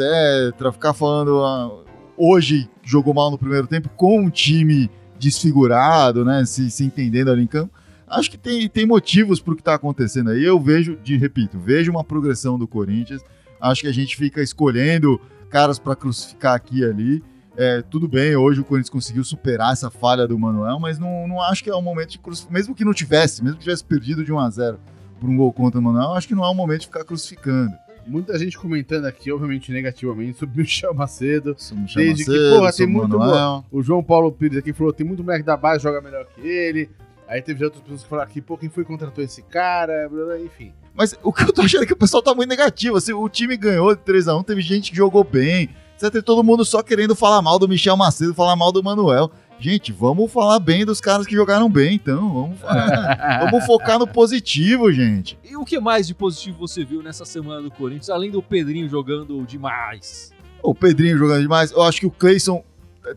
ficar 0.72 0.94
falando. 0.94 1.44
Ah, 1.44 1.91
hoje 2.18 2.70
jogou 2.84 3.14
mal 3.14 3.32
no 3.32 3.38
primeiro 3.38 3.68
tempo 3.68 3.90
com 3.90 4.20
um 4.20 4.30
time 4.30 4.90
desfigurado, 5.20 6.26
né? 6.26 6.46
Se, 6.46 6.70
se 6.72 6.84
entendendo 6.84 7.32
ali 7.32 7.44
em 7.44 7.48
campo. 7.48 7.74
Acho 8.08 8.30
que 8.30 8.38
tem, 8.38 8.68
tem 8.68 8.86
motivos 8.86 9.40
para 9.40 9.54
o 9.54 9.56
que 9.56 9.62
está 9.62 9.76
acontecendo 9.76 10.32
aí. 10.32 10.44
Eu 10.44 10.60
vejo, 10.60 10.98
de 10.98 11.16
repito, 11.18 11.58
vejo 11.58 11.92
uma 11.92 12.04
progressão 12.04 12.60
do 12.60 12.68
Corinthians. 12.68 13.22
Acho 13.60 13.82
que 13.82 13.88
a 13.88 13.94
gente 13.94 14.18
fica 14.18 14.42
escolhendo 14.42 15.20
caras 15.50 15.80
para 15.80 15.96
crucificar 15.96 16.56
aqui 16.56 16.80
e 16.80 16.86
ali. 16.86 17.24
É, 17.56 17.82
tudo 17.82 18.08
bem, 18.08 18.36
hoje 18.36 18.62
o 18.62 18.64
Corinthians 18.64 18.90
conseguiu 18.90 19.24
superar 19.24 19.74
essa 19.74 19.90
falha 19.90 20.26
do 20.26 20.40
Manuel, 20.40 20.80
mas 20.80 20.98
não, 20.98 21.28
não 21.28 21.42
acho 21.42 21.64
que 21.64 21.70
é 21.70 21.76
o 21.76 21.82
momento 21.82 22.12
de 22.12 22.20
crucificar. 22.20 22.54
Mesmo 22.54 22.74
que 22.74 22.86
não 22.86 22.94
tivesse, 22.94 23.44
mesmo 23.44 23.58
que 23.58 23.64
tivesse 23.64 23.84
perdido 23.84 24.24
de 24.24 24.32
1 24.32 24.40
a 24.40 24.50
0 24.50 24.80
por 25.20 25.30
um 25.30 25.38
gol 25.38 25.54
contra 25.54 25.80
o 25.80 25.84
Manuel, 25.84 26.14
acho 26.14 26.28
que 26.28 26.34
não 26.34 26.44
é 26.44 26.50
o 26.50 26.56
momento 26.56 26.82
de 26.82 26.88
ficar 26.88 27.04
crucificando. 27.04 27.74
Muita 28.06 28.38
gente 28.38 28.58
comentando 28.58 29.06
aqui, 29.06 29.32
obviamente 29.32 29.72
negativamente, 29.72 30.40
sobre 30.40 30.56
o 30.56 30.64
Michel 30.64 30.94
Macedo. 30.94 31.56
Michel 31.74 32.04
desde 32.04 32.26
Macedo, 32.26 32.50
que, 32.50 32.56
porra, 32.58 32.74
tem 32.74 32.88
muito. 32.88 33.18
Manuel. 33.18 33.66
O 33.72 33.82
João 33.82 34.04
Paulo 34.04 34.32
Pires 34.32 34.58
aqui 34.58 34.74
falou: 34.74 34.92
tem 34.92 35.06
muito 35.06 35.24
moleque 35.24 35.44
da 35.44 35.56
base, 35.56 35.84
joga 35.84 36.02
melhor 36.02 36.26
que 36.26 36.42
ele. 36.42 36.90
Aí 37.28 37.42
teve 37.42 37.64
outras 37.64 37.82
pessoas 37.82 38.04
que 38.04 38.10
falaram 38.10 38.30
aqui, 38.30 38.42
pô, 38.42 38.58
quem 38.58 38.68
foi 38.68 38.84
que 38.84 38.90
contratou 38.92 39.24
esse 39.24 39.42
cara? 39.42 40.10
Enfim. 40.44 40.74
Mas 40.94 41.18
o 41.24 41.32
que 41.32 41.44
eu 41.44 41.54
tô 41.54 41.62
achando 41.62 41.84
é 41.84 41.86
que 41.86 41.94
o 41.94 41.98
pessoal 41.98 42.22
tá 42.22 42.36
muito 42.36 42.50
negativo. 42.50 42.98
Assim, 42.98 43.14
o 43.14 43.30
time 43.30 43.56
ganhou 43.56 43.96
de 43.96 44.02
3x1, 44.02 44.44
teve 44.44 44.62
gente 44.62 44.92
que 44.92 44.98
jogou 44.98 45.24
bem. 45.24 45.70
Você 45.96 46.12
tem 46.12 46.22
todo 46.22 46.44
mundo 46.44 46.66
só 46.66 46.84
querendo 46.84 47.16
falar 47.16 47.42
mal 47.42 47.58
do 47.58 47.70
Michel 47.70 47.96
Macedo, 47.96 48.34
falar 48.34 48.56
mal 48.58 48.72
do 48.72 48.84
Manuel. 48.84 49.32
Gente, 49.62 49.92
vamos 49.92 50.32
falar 50.32 50.60
bem 50.60 50.84
dos 50.84 51.00
caras 51.00 51.28
que 51.28 51.36
jogaram 51.36 51.70
bem, 51.70 51.94
então. 51.94 52.34
Vamos, 52.34 52.58
vamos 53.52 53.64
focar 53.64 54.00
no 54.00 54.08
positivo, 54.08 54.92
gente. 54.92 55.38
E 55.48 55.56
o 55.56 55.64
que 55.64 55.80
mais 55.80 56.08
de 56.08 56.16
positivo 56.16 56.68
você 56.68 56.84
viu 56.84 57.04
nessa 57.04 57.26
semana 57.26 57.62
do 57.62 57.70
Corinthians, 57.70 58.10
além 58.10 58.32
do 58.32 58.42
Pedrinho 58.42 58.90
jogando 58.90 59.46
demais? 59.46 60.34
O 60.64 60.74
Pedrinho 60.74 61.16
jogando 61.16 61.44
demais. 61.44 61.72
Eu 61.72 61.84
acho 61.84 62.00
que 62.00 62.08
o 62.08 62.12
Cleison 62.12 62.64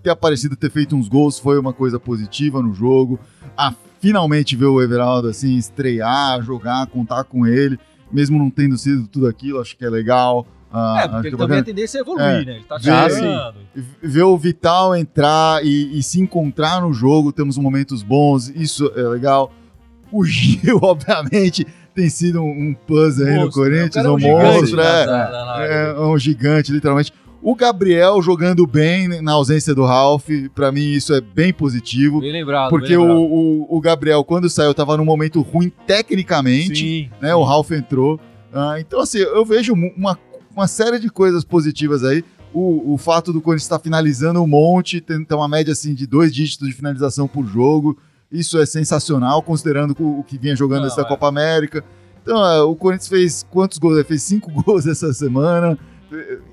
ter 0.03 0.11
aparecido, 0.11 0.55
ter 0.55 0.71
feito 0.71 0.95
uns 0.95 1.09
gols 1.09 1.39
foi 1.39 1.59
uma 1.59 1.73
coisa 1.73 1.99
positiva 1.99 2.61
no 2.61 2.75
jogo. 2.75 3.19
Ah, 3.57 3.75
finalmente 3.99 4.55
ver 4.55 4.67
o 4.67 4.83
Everaldo 4.83 5.29
assim 5.29 5.57
estrear, 5.57 6.43
jogar, 6.43 6.87
contar 6.89 7.25
com 7.25 7.47
ele, 7.47 7.81
mesmo 8.13 8.39
não 8.39 8.51
tendo 8.51 8.77
sido 8.77 9.09
tudo 9.09 9.27
aquilo, 9.27 9.63
acho 9.63 9.75
que 9.79 9.85
é 9.85 9.89
legal. 9.89 10.47
A 10.75 10.99
É, 10.99 11.03
porque 11.03 11.09
ele 11.09 11.17
arquibancada. 11.17 11.39
também 11.49 11.59
a 11.61 11.65
tendência 11.65 11.99
é 11.99 12.01
evoluir, 12.01 12.25
É. 12.25 12.45
né? 12.45 12.53
Ele 12.57 12.65
tá 12.65 12.79
chegando. 12.79 13.55
ver 14.03 14.23
o 14.23 14.37
Vital 14.39 14.97
entrar 14.97 15.65
e, 15.65 15.99
e 15.99 16.03
se 16.03 16.21
encontrar 16.21 16.81
no 16.83 16.93
jogo, 16.93 17.33
temos 17.33 17.57
momentos 17.59 18.03
bons, 18.03 18.49
isso 18.49 18.91
é 18.97 19.03
legal. 19.03 19.53
O 20.13 20.25
Gil, 20.25 20.79
obviamente, 20.83 21.67
tem 21.95 22.09
sido 22.09 22.41
um, 22.43 22.51
um 22.71 22.75
puzzle 22.87 23.27
aí 23.27 23.35
no 23.39 23.45
né? 23.47 23.51
Corinthians, 23.53 24.05
um 24.05 24.09
é 24.09 24.13
um 24.13 24.19
gigante 24.19 24.45
monstro, 24.61 24.81
é, 24.81 25.07
na- 25.07 25.31
na 25.31 25.53
área 25.53 25.65
é 25.73 25.93
dele. 25.95 25.99
um 26.07 26.19
gigante, 26.19 26.73
literalmente. 26.73 27.13
O 27.47 27.55
Gabriel 27.55 28.23
jogando 28.23 28.67
bem 28.67 29.21
na 29.21 29.33
ausência 29.33 29.75
do 29.75 29.85
Ralph, 29.85 30.29
pra 30.55 30.73
mim 30.73 30.81
isso 30.93 31.13
é 31.13 31.21
bem 31.21 31.53
positivo. 31.53 32.21
Bem 32.21 32.33
lembrado. 32.33 32.71
Porque 32.71 32.89
bem 32.89 32.97
o, 32.97 33.03
lembrado. 33.03 33.21
o, 33.21 33.77
o 33.77 33.81
Gabriel, 33.83 34.25
quando 34.25 34.49
saiu, 34.49 34.73
tava 34.73 34.97
num 34.97 35.05
momento 35.05 35.43
ruim 35.43 35.71
tecnicamente 35.87 36.77
Sim, 36.77 37.11
né? 37.21 37.35
O 37.35 37.43
Ralph 37.43 37.71
entrou. 37.73 38.19
Ah, 38.53 38.77
então, 38.81 39.01
assim, 39.01 39.19
eu 39.19 39.45
vejo 39.45 39.75
uma, 39.75 40.19
uma 40.55 40.69
série 40.69 40.99
de 40.99 41.11
coisas 41.11 41.45
positivas 41.45 42.05
aí. 42.05 42.25
O, 42.53 42.95
o 42.95 42.99
fato 42.99 43.33
do 43.33 43.40
Corinthians 43.40 43.64
estar 43.64 43.81
finalizando 43.81 44.40
um 44.40 44.47
monte, 44.47 45.01
tem, 45.01 45.27
uma 45.33 45.49
média 45.49 45.73
assim 45.73 45.93
de 45.93 46.07
dois 46.07 46.33
dígitos 46.33 46.69
de 46.69 46.75
finalização 46.75 47.27
por 47.27 47.45
jogo. 47.47 47.99
Isso 48.31 48.59
é 48.59 48.67
sensacional, 48.67 49.43
considerando 49.43 49.95
o, 49.99 50.21
o 50.21 50.25
que 50.25 50.38
vinha 50.38 50.55
jogando 50.55 50.83
Não, 50.83 50.87
essa 50.87 51.01
é. 51.01 51.05
Copa 51.05 51.29
América. 51.29 51.85
Então, 52.23 52.38
ah, 52.38 52.64
o 52.64 52.75
Corinthians 52.75 53.09
fez 53.09 53.47
quantos 53.51 53.79
gols? 53.79 53.97
Ele 53.97 54.05
fez 54.05 54.23
cinco 54.23 54.51
gols 54.62 54.87
essa 54.87 55.12
semana. 55.12 55.79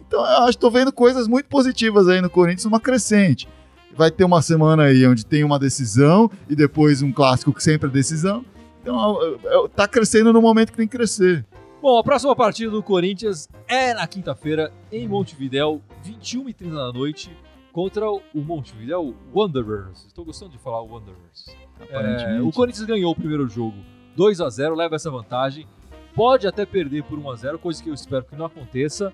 Então, 0.08 0.20
eu 0.20 0.44
acho 0.44 0.58
que 0.58 0.62
tô 0.62 0.72
vendo 0.72 0.92
coisas 0.92 1.28
muito 1.28 1.46
positivas 1.46 2.08
aí 2.08 2.20
no 2.20 2.30
Corinthians, 2.30 2.66
uma 2.66 2.80
crescente. 2.80 3.48
Vai 3.96 4.10
ter 4.10 4.24
uma 4.24 4.42
semana 4.42 4.84
aí 4.84 5.06
onde 5.06 5.26
tem 5.26 5.44
uma 5.44 5.60
decisão 5.60 6.32
e 6.50 6.56
depois 6.56 7.02
um 7.02 7.12
clássico 7.12 7.54
que 7.54 7.62
sempre 7.62 7.90
é 7.90 7.92
decisão. 7.92 8.44
Então, 8.82 9.20
é- 9.22 9.66
é- 9.66 9.68
tá 9.76 9.88
crescendo 9.88 10.34
no 10.34 10.42
momento 10.42 10.72
que 10.72 10.78
tem 10.78 10.88
que 10.88 10.98
crescer. 10.98 11.46
Bom, 11.82 11.98
a 11.98 12.04
próxima 12.04 12.36
partida 12.36 12.70
do 12.70 12.84
Corinthians 12.84 13.50
é 13.68 13.92
na 13.96 14.06
quinta-feira 14.06 14.72
em 14.92 15.08
Montevidéu, 15.08 15.82
21h30 16.06 16.76
da 16.76 16.94
noite, 16.94 17.36
contra 17.72 18.08
o 18.08 18.22
Montevidéu 18.36 19.16
Wanderers. 19.34 20.06
Estou 20.06 20.24
gostando 20.24 20.52
de 20.52 20.60
falar 20.60 20.82
Wanderers. 20.82 21.48
É, 21.90 22.40
o 22.40 22.52
Corinthians 22.52 22.86
ganhou 22.86 23.12
o 23.12 23.16
primeiro 23.16 23.50
jogo 23.50 23.78
2 24.16 24.42
a 24.42 24.50
0 24.50 24.76
leva 24.76 24.96
essa 24.96 25.10
vantagem. 25.10 25.68
Pode 26.14 26.48
até 26.48 26.68
perder 26.68 27.04
por 27.04 27.18
1 27.18 27.32
a 27.32 27.36
0 27.36 27.58
coisa 27.58 27.82
que 27.82 27.90
eu 27.90 27.96
espero 27.96 28.26
que 28.26 28.36
não 28.36 28.46
aconteça. 28.46 29.12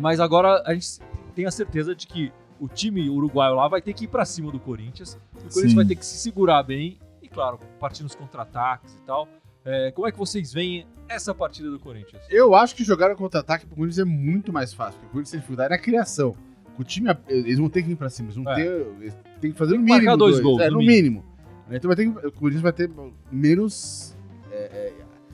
Mas 0.00 0.18
agora 0.18 0.64
a 0.66 0.74
gente 0.74 0.98
tem 1.36 1.46
a 1.46 1.50
certeza 1.52 1.94
de 1.94 2.08
que 2.08 2.32
o 2.58 2.66
time 2.66 3.08
uruguaio 3.08 3.54
lá 3.54 3.68
vai 3.68 3.80
ter 3.80 3.92
que 3.92 4.06
ir 4.06 4.08
pra 4.08 4.24
cima 4.24 4.50
do 4.50 4.58
Corinthians. 4.58 5.14
O 5.14 5.42
Corinthians 5.42 5.70
Sim. 5.70 5.76
vai 5.76 5.84
ter 5.84 5.94
que 5.94 6.04
se 6.04 6.18
segurar 6.18 6.64
bem 6.64 6.98
e, 7.22 7.28
claro, 7.28 7.60
partir 7.78 8.02
nos 8.02 8.16
contra-ataques 8.16 8.94
e 8.94 9.02
tal. 9.02 9.28
É, 9.64 9.90
como 9.92 10.06
é 10.08 10.12
que 10.12 10.18
vocês 10.18 10.52
veem 10.52 10.86
essa 11.08 11.34
partida 11.34 11.70
do 11.70 11.78
Corinthians? 11.78 12.22
Eu 12.30 12.54
acho 12.54 12.74
que 12.74 12.82
jogar 12.84 13.08
no 13.10 13.16
contra-ataque 13.16 13.66
pro 13.66 13.76
Corinthians 13.76 13.98
é 13.98 14.04
muito 14.04 14.52
mais 14.52 14.72
fácil, 14.72 14.94
porque 14.94 15.06
o 15.06 15.10
Corinthians 15.10 15.30
tem 15.32 15.40
dificuldade 15.40 15.70
na 15.70 15.78
criação. 15.78 16.34
O 16.78 16.84
time, 16.84 17.10
eles 17.28 17.58
vão 17.58 17.68
ter 17.68 17.82
que 17.82 17.90
ir 17.92 17.96
pra 17.96 18.08
cima, 18.08 18.28
eles 18.28 18.36
vão 18.36 18.50
É. 18.50 18.54
ter, 18.54 18.86
eles 19.00 19.16
têm 19.40 19.52
que 19.52 19.58
fazer 19.58 19.76
no 19.76 19.84
que 19.84 19.90
marcar 19.90 20.02
mínimo 20.02 20.16
dois 20.16 20.40
gols, 20.40 20.60
É, 20.62 20.70
no 20.70 20.78
no 20.80 20.86
mínimo. 20.86 21.24
Então 21.70 21.88
vai 21.88 21.96
ter, 21.96 22.08
o 22.08 22.32
Corinthians 22.32 22.62
vai 22.62 22.72
ter 22.72 22.90
menos 23.30 24.16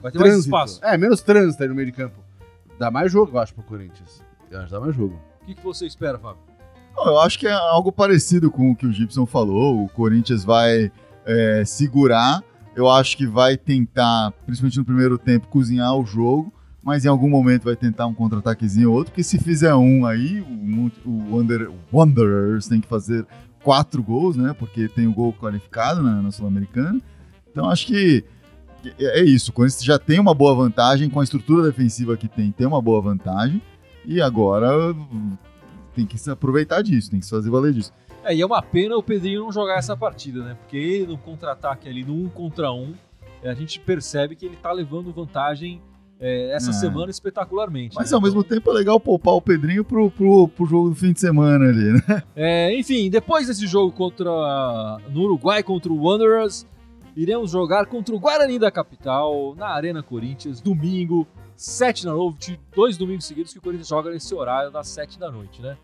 Vai 0.01 0.11
ter 0.11 0.19
mais 0.19 0.31
trânsito. 0.31 0.47
espaço. 0.55 0.79
É, 0.85 0.97
menos 0.97 1.21
trânsito 1.21 1.63
aí 1.63 1.69
no 1.69 1.75
meio 1.75 1.87
de 1.87 1.91
campo. 1.91 2.19
Dá 2.77 2.91
mais 2.91 3.11
jogo, 3.11 3.31
eu 3.35 3.39
acho, 3.39 3.53
pro 3.53 3.63
Corinthians. 3.63 4.23
Eu 4.51 4.59
acho 4.59 4.67
que 4.67 4.73
dá 4.73 4.79
mais 4.79 4.95
jogo. 4.95 5.19
O 5.41 5.45
que, 5.45 5.55
que 5.55 5.63
você 5.63 5.85
espera, 5.87 6.19
Fábio? 6.19 6.41
Não, 6.95 7.05
Eu 7.07 7.19
acho 7.19 7.39
que 7.39 7.47
é 7.47 7.51
algo 7.51 7.91
parecido 7.91 8.51
com 8.51 8.71
o 8.71 8.75
que 8.75 8.85
o 8.85 8.91
Gibson 8.91 9.25
falou. 9.25 9.83
O 9.83 9.89
Corinthians 9.89 10.43
vai 10.43 10.91
é, 11.25 11.63
segurar. 11.65 12.43
Eu 12.77 12.87
acho 12.87 13.17
que 13.17 13.25
vai 13.25 13.57
tentar, 13.57 14.31
principalmente 14.45 14.77
no 14.77 14.85
primeiro 14.85 15.17
tempo, 15.17 15.47
cozinhar 15.47 15.95
o 15.95 16.05
jogo. 16.05 16.53
Mas 16.83 17.03
em 17.03 17.09
algum 17.09 17.27
momento 17.27 17.63
vai 17.63 17.75
tentar 17.75 18.05
um 18.05 18.13
contra-ataquezinho 18.13 18.91
ou 18.91 18.95
outro. 18.95 19.11
Porque 19.11 19.23
se 19.23 19.39
fizer 19.39 19.73
um 19.75 20.05
aí, 20.05 20.39
o, 20.39 20.91
o 21.09 21.35
Wander- 21.35 21.69
Wanderers 21.91 22.67
tem 22.67 22.79
que 22.79 22.87
fazer 22.87 23.25
quatro 23.63 24.01
gols, 24.01 24.37
né? 24.37 24.55
Porque 24.57 24.87
tem 24.87 25.07
o 25.07 25.11
gol 25.13 25.33
qualificado 25.33 26.01
na, 26.01 26.21
na 26.21 26.31
Sul-Americana. 26.31 27.01
Então 27.51 27.69
acho 27.69 27.87
que 27.87 28.23
que 28.81 28.93
é 28.99 29.23
isso. 29.23 29.49
O 29.49 29.53
Corinthians 29.53 29.83
já 29.83 29.97
tem 29.97 30.19
uma 30.19 30.35
boa 30.35 30.53
vantagem 30.53 31.09
com 31.09 31.19
a 31.19 31.23
estrutura 31.23 31.63
defensiva 31.63 32.15
que 32.15 32.27
tem, 32.27 32.51
tem 32.51 32.67
uma 32.67 32.81
boa 32.81 33.01
vantagem. 33.01 33.59
E 34.05 34.21
agora 34.21 34.95
tem 35.97 36.05
que 36.05 36.17
se 36.17 36.29
aproveitar 36.29 36.83
disso, 36.83 37.09
tem 37.09 37.19
que 37.19 37.25
se 37.25 37.31
fazer 37.31 37.49
valer 37.49 37.73
disso. 37.73 37.91
É, 38.23 38.35
e 38.35 38.41
é 38.41 38.45
uma 38.45 38.61
pena 38.61 38.95
o 38.95 39.01
Pedrinho 39.01 39.41
não 39.41 39.51
jogar 39.51 39.77
essa 39.79 39.97
partida, 39.97 40.43
né? 40.43 40.55
Porque 40.59 40.77
ele 40.77 41.07
no 41.07 41.17
contra-ataque 41.17 41.89
ali, 41.89 42.03
no 42.03 42.13
um 42.13 42.29
contra 42.29 42.71
um, 42.71 42.93
é, 43.41 43.49
a 43.49 43.53
gente 43.55 43.79
percebe 43.79 44.35
que 44.35 44.45
ele 44.45 44.55
tá 44.55 44.71
levando 44.71 45.11
vantagem 45.11 45.81
é, 46.19 46.51
essa 46.55 46.69
É. 46.69 46.73
semana 46.73 47.09
espetacularmente. 47.09 47.95
Mas 47.95 48.11
né? 48.11 48.15
ao 48.15 48.21
mesmo 48.21 48.43
tempo 48.43 48.69
é 48.69 48.73
legal 48.73 48.99
poupar 48.99 49.33
o 49.33 49.41
Pedrinho 49.41 49.83
pro, 49.83 50.11
pro, 50.11 50.47
pro 50.49 50.65
jogo 50.65 50.89
do 50.89 50.95
fim 50.95 51.13
de 51.13 51.19
semana 51.19 51.65
ali, 51.65 51.93
né? 51.93 52.23
É, 52.35 52.77
enfim, 52.77 53.09
depois 53.09 53.47
desse 53.47 53.65
jogo 53.65 53.91
contra 53.91 54.29
no 55.09 55.21
Uruguai 55.21 55.63
contra 55.63 55.91
o 55.91 56.03
Wanderers, 56.03 56.65
iremos 57.15 57.51
jogar 57.51 57.87
contra 57.87 58.13
o 58.13 58.19
Guarani 58.19 58.59
da 58.59 58.69
capital 58.69 59.55
na 59.55 59.69
Arena 59.69 60.03
Corinthians, 60.03 60.61
domingo, 60.61 61.25
7 61.55 62.05
da 62.05 62.13
noite, 62.13 62.59
dois 62.75 62.97
domingos 62.97 63.25
seguidos 63.25 63.51
que 63.53 63.57
o 63.59 63.61
Corinthians 63.61 63.87
joga 63.87 64.11
nesse 64.11 64.33
horário 64.35 64.69
das 64.71 64.87
7 64.89 65.17
da 65.17 65.31
noite, 65.31 65.61
né? 65.61 65.77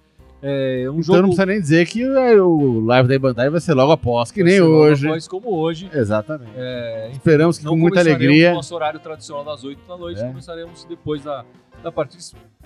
É 0.46 0.90
um 0.90 1.00
Então 1.00 1.04
jogo 1.04 1.20
não 1.22 1.28
precisa 1.30 1.46
nem 1.46 1.62
dizer 1.62 1.88
que 1.88 2.04
é, 2.04 2.42
o 2.42 2.82
live 2.82 3.08
da 3.08 3.16
Ibandai 3.16 3.50
vai 3.50 3.62
ser 3.62 3.74
logo 3.74 3.94
após, 3.94 4.30
que 4.30 4.44
vai 4.44 4.52
nem 4.52 4.62
hoje. 4.62 5.08
após 5.08 5.26
como 5.28 5.50
hoje. 5.52 5.90
Exatamente. 5.94 6.52
É, 6.58 7.10
Esperamos 7.14 7.58
que 7.58 7.66
com 7.66 7.78
muita 7.78 8.02
alegria. 8.02 8.50
no 8.50 8.56
nosso 8.58 8.76
horário 8.76 9.00
tradicional 9.00 9.46
das 9.46 9.64
8 9.64 9.88
da 9.88 9.96
noite, 9.98 10.20
É. 10.22 10.28
começaremos 10.28 10.84
depois 10.84 11.24
da, 11.24 11.46
da 11.82 11.92
partida. 11.94 12.22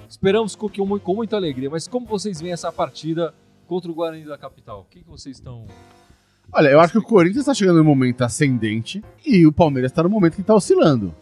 Esperamos 0.09 0.55
com, 0.55 0.67
que- 0.67 0.81
com 0.81 1.13
muita 1.13 1.35
alegria, 1.35 1.69
mas 1.69 1.87
como 1.87 2.07
vocês 2.07 2.41
veem 2.41 2.51
essa 2.53 2.71
partida 2.71 3.31
contra 3.67 3.91
o 3.91 3.93
Guarani 3.93 4.25
da 4.25 4.37
capital? 4.39 4.81
O 4.81 4.85
que, 4.89 5.01
que 5.03 5.07
vocês 5.09 5.37
estão 5.37 5.65
Olha, 6.51 6.69
eu 6.69 6.79
acho 6.79 6.93
que 6.93 6.97
o 6.97 7.03
Corinthians 7.03 7.45
tá 7.45 7.53
chegando 7.53 7.77
no 7.77 7.83
momento 7.83 8.21
ascendente 8.23 9.03
e 9.25 9.45
o 9.45 9.51
Palmeiras 9.51 9.91
tá 9.91 10.01
no 10.01 10.09
momento 10.09 10.35
que 10.37 10.41
tá 10.43 10.55
oscilando. 10.55 11.13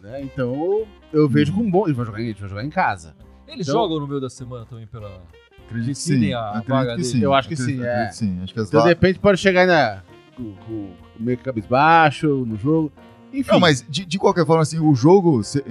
Né? 0.00 0.22
Então 0.22 0.84
eu 1.12 1.28
vejo 1.28 1.52
com 1.52 1.68
bom. 1.70 1.92
Vai 1.92 2.06
jogar, 2.06 2.20
ele 2.20 2.32
vai 2.34 2.48
jogar 2.48 2.64
em 2.64 2.70
casa. 2.70 3.14
Eles 3.52 3.68
Então- 3.68 3.80
jogam 3.82 4.00
no 4.00 4.06
meio 4.08 4.20
da 4.20 4.30
semana 4.30 4.64
também 4.66 4.86
pela. 4.86 5.22
Acredito 5.66 5.94
que 5.96 6.02
sim. 6.02 6.32
a 6.32 6.48
acredito 6.50 6.68
vaga 6.68 6.96
que 6.96 7.04
sim. 7.04 7.20
Eu 7.22 7.32
acho 7.34 7.48
que 7.48 7.54
Acredito- 7.54 7.80
sim, 7.80 7.86
é. 7.86 8.06
que 8.08 8.14
sim. 8.16 8.40
Acho 8.42 8.52
que 8.54 8.60
as 8.60 8.68
Então 8.68 8.80
de 8.80 8.84
va- 8.84 8.88
repente 8.88 9.18
pode 9.18 9.38
chegar 9.38 9.62
ainda 9.62 10.04
com, 10.36 10.52
com 10.66 10.90
meio 11.18 11.38
cabisbaixo 11.38 12.26
no 12.46 12.56
jogo. 12.56 12.92
Enfim. 13.32 13.50
Não, 13.52 13.60
mas 13.60 13.84
de, 13.88 14.04
de 14.04 14.18
qualquer 14.18 14.44
forma, 14.44 14.62
assim, 14.62 14.78
o 14.78 14.94
jogo, 14.94 15.42
se- 15.42 15.64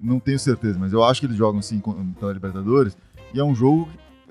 não 0.00 0.20
tenho 0.20 0.38
certeza, 0.38 0.78
mas 0.78 0.92
eu 0.92 1.02
acho 1.02 1.20
que 1.20 1.26
eles 1.26 1.36
jogam 1.36 1.60
sim 1.60 1.80
com- 1.80 2.12
pela 2.12 2.32
Libertadores, 2.32 2.96
e 3.34 3.40
é 3.40 3.44
um 3.44 3.54
jogo 3.54 3.88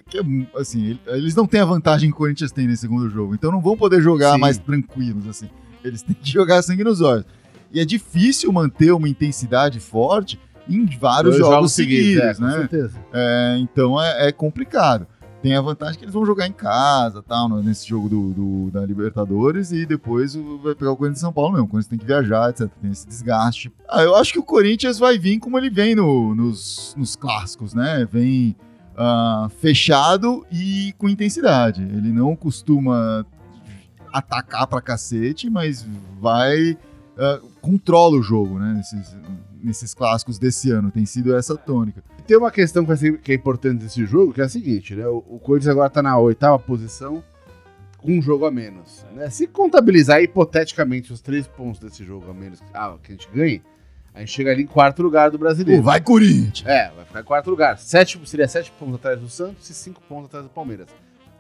que, 0.10 0.18
é, 0.18 0.22
assim, 0.60 0.86
ele- 0.86 1.00
eles 1.08 1.36
não 1.36 1.46
têm 1.46 1.60
a 1.60 1.66
vantagem 1.66 2.10
que 2.10 2.16
o 2.16 2.18
Corinthians 2.18 2.52
tem 2.52 2.66
nesse 2.68 2.82
segundo 2.82 3.10
jogo, 3.10 3.36
então 3.36 3.52
não 3.52 3.62
vão 3.62 3.76
poder 3.78 4.02
jogar 4.02 4.34
Sim. 4.34 4.40
mais 4.40 4.58
tranquilos, 4.58 5.28
assim. 5.28 5.50
Eles 5.84 6.02
têm 6.02 6.16
que 6.16 6.30
jogar 6.32 6.62
sangue 6.62 6.84
nos 6.84 7.02
olhos. 7.02 7.26
E 7.72 7.80
é 7.80 7.86
difícil 7.86 8.52
manter 8.52 8.92
uma 8.94 9.08
intensidade 9.10 9.80
forte 9.80 10.40
em 10.70 10.86
vários 10.86 11.38
dois 11.38 11.48
jogos, 11.48 11.74
seguidos, 11.74 12.22
é, 12.24 12.34
com 12.36 12.42
né? 12.44 12.52
certeza. 12.52 13.00
É, 13.14 13.58
então 13.60 14.02
é, 14.02 14.28
é 14.28 14.32
complicado. 14.32 15.08
Tem 15.42 15.56
a 15.56 15.62
vantagem 15.62 15.98
que 15.98 16.04
eles 16.04 16.14
vão 16.14 16.26
jogar 16.26 16.48
em 16.48 16.52
casa, 16.52 17.24
tal, 17.24 17.48
nesse 17.64 17.88
jogo 17.88 18.10
do, 18.10 18.34
do- 18.34 18.72
da 18.72 18.86
Libertadores, 18.86 19.72
e 19.72 19.86
depois 19.86 20.36
vai 20.62 20.76
pegar 20.76 20.92
o 20.92 20.98
Corinthians 20.98 21.20
de 21.20 21.22
São 21.22 21.32
Paulo 21.32 21.52
mesmo. 21.54 21.66
O 21.66 21.70
Corinthians 21.70 21.88
tem 21.90 21.98
que 21.98 22.06
viajar, 22.06 22.50
etc. 22.50 22.68
Tem 22.82 22.92
esse 22.92 23.08
desgaste. 23.08 23.72
Ah, 23.88 24.04
eu 24.04 24.16
acho 24.16 24.34
que 24.34 24.40
o 24.40 24.44
Corinthians 24.44 25.00
vai 25.00 25.18
vir 25.18 25.40
como 25.40 25.58
ele 25.58 25.70
vem 25.70 25.96
no- 25.96 26.36
nos, 26.36 26.94
nos 26.98 27.16
clássicos, 27.16 27.74
né? 27.74 28.06
Vem 28.12 28.54
ah, 28.98 29.48
fechado 29.62 30.46
e 30.52 30.94
com 30.98 31.08
intensidade. 31.08 31.84
Ele 31.84 32.12
não 32.12 32.36
costuma 32.36 33.26
atacar 34.12 34.68
pra 34.68 34.82
cacete, 34.82 35.50
mas 35.50 35.86
vai. 36.20 36.78
Ah, 37.20 37.42
controla 37.62 38.18
o 38.18 38.24
jogo, 38.24 38.58
né? 38.58 38.74
Nesses, 38.78 39.18
nesses 39.62 39.94
clássicos 39.94 40.40
desse 40.40 40.72
ano. 40.72 40.90
Tem 40.90 41.06
sido 41.06 41.36
essa 41.36 41.58
tônica. 41.58 42.02
Tem 42.26 42.38
uma 42.38 42.52
questão 42.52 42.86
que, 42.86 43.32
é 43.32 43.36
importante 43.36 43.84
desse 43.84 44.06
jogo, 44.06 44.34
que 44.34 44.40
é 44.40 44.46
a 44.46 44.50
seguinte, 44.50 44.96
né? 44.96 45.06
O, 45.08 45.18
o 45.28 45.40
Corinthians 45.40 45.72
agora 45.72 45.90
tá 45.90 46.02
na 46.02 46.18
oitava 46.18 46.58
posição 46.58 47.22
com 47.98 48.14
um 48.14 48.22
jogo 48.22 48.46
a 48.46 48.52
menos. 48.52 49.06
né? 49.14 49.30
Se 49.30 49.46
contabilizar 49.46 50.22
hipoteticamente 50.22 51.12
os 51.12 51.20
três 51.20 51.46
pontos 51.46 51.82
desse 51.82 52.06
jogo 52.06 52.32
a 52.32 52.34
menos 52.34 52.62
ah, 52.74 52.96
que 53.04 53.12
a 53.12 53.16
gente 53.16 53.28
ganhe, 53.34 53.62
a 54.14 54.20
gente 54.20 54.32
chega 54.32 54.52
ali 54.52 54.64
em 54.64 54.68
quarto 54.68 55.04
lugar 55.04 55.30
do 55.30 55.38
brasileiro. 55.38 55.84
Vai 55.84 56.00
Corinthians! 56.00 56.66
É, 56.66 56.90
vai 56.96 57.06
ficar 57.06 57.20
em 57.20 57.24
quarto 57.24 57.50
lugar. 57.50 57.78
Sete, 57.78 58.20
seria 58.26 58.48
sete 58.48 58.72
pontos 58.72 58.96
atrás 58.96 59.20
do 59.20 59.28
Santos 59.28 59.70
e 59.70 59.74
cinco 59.74 60.02
pontos 60.08 60.26
atrás 60.26 60.46
do 60.46 60.50
Palmeiras. 60.50 60.88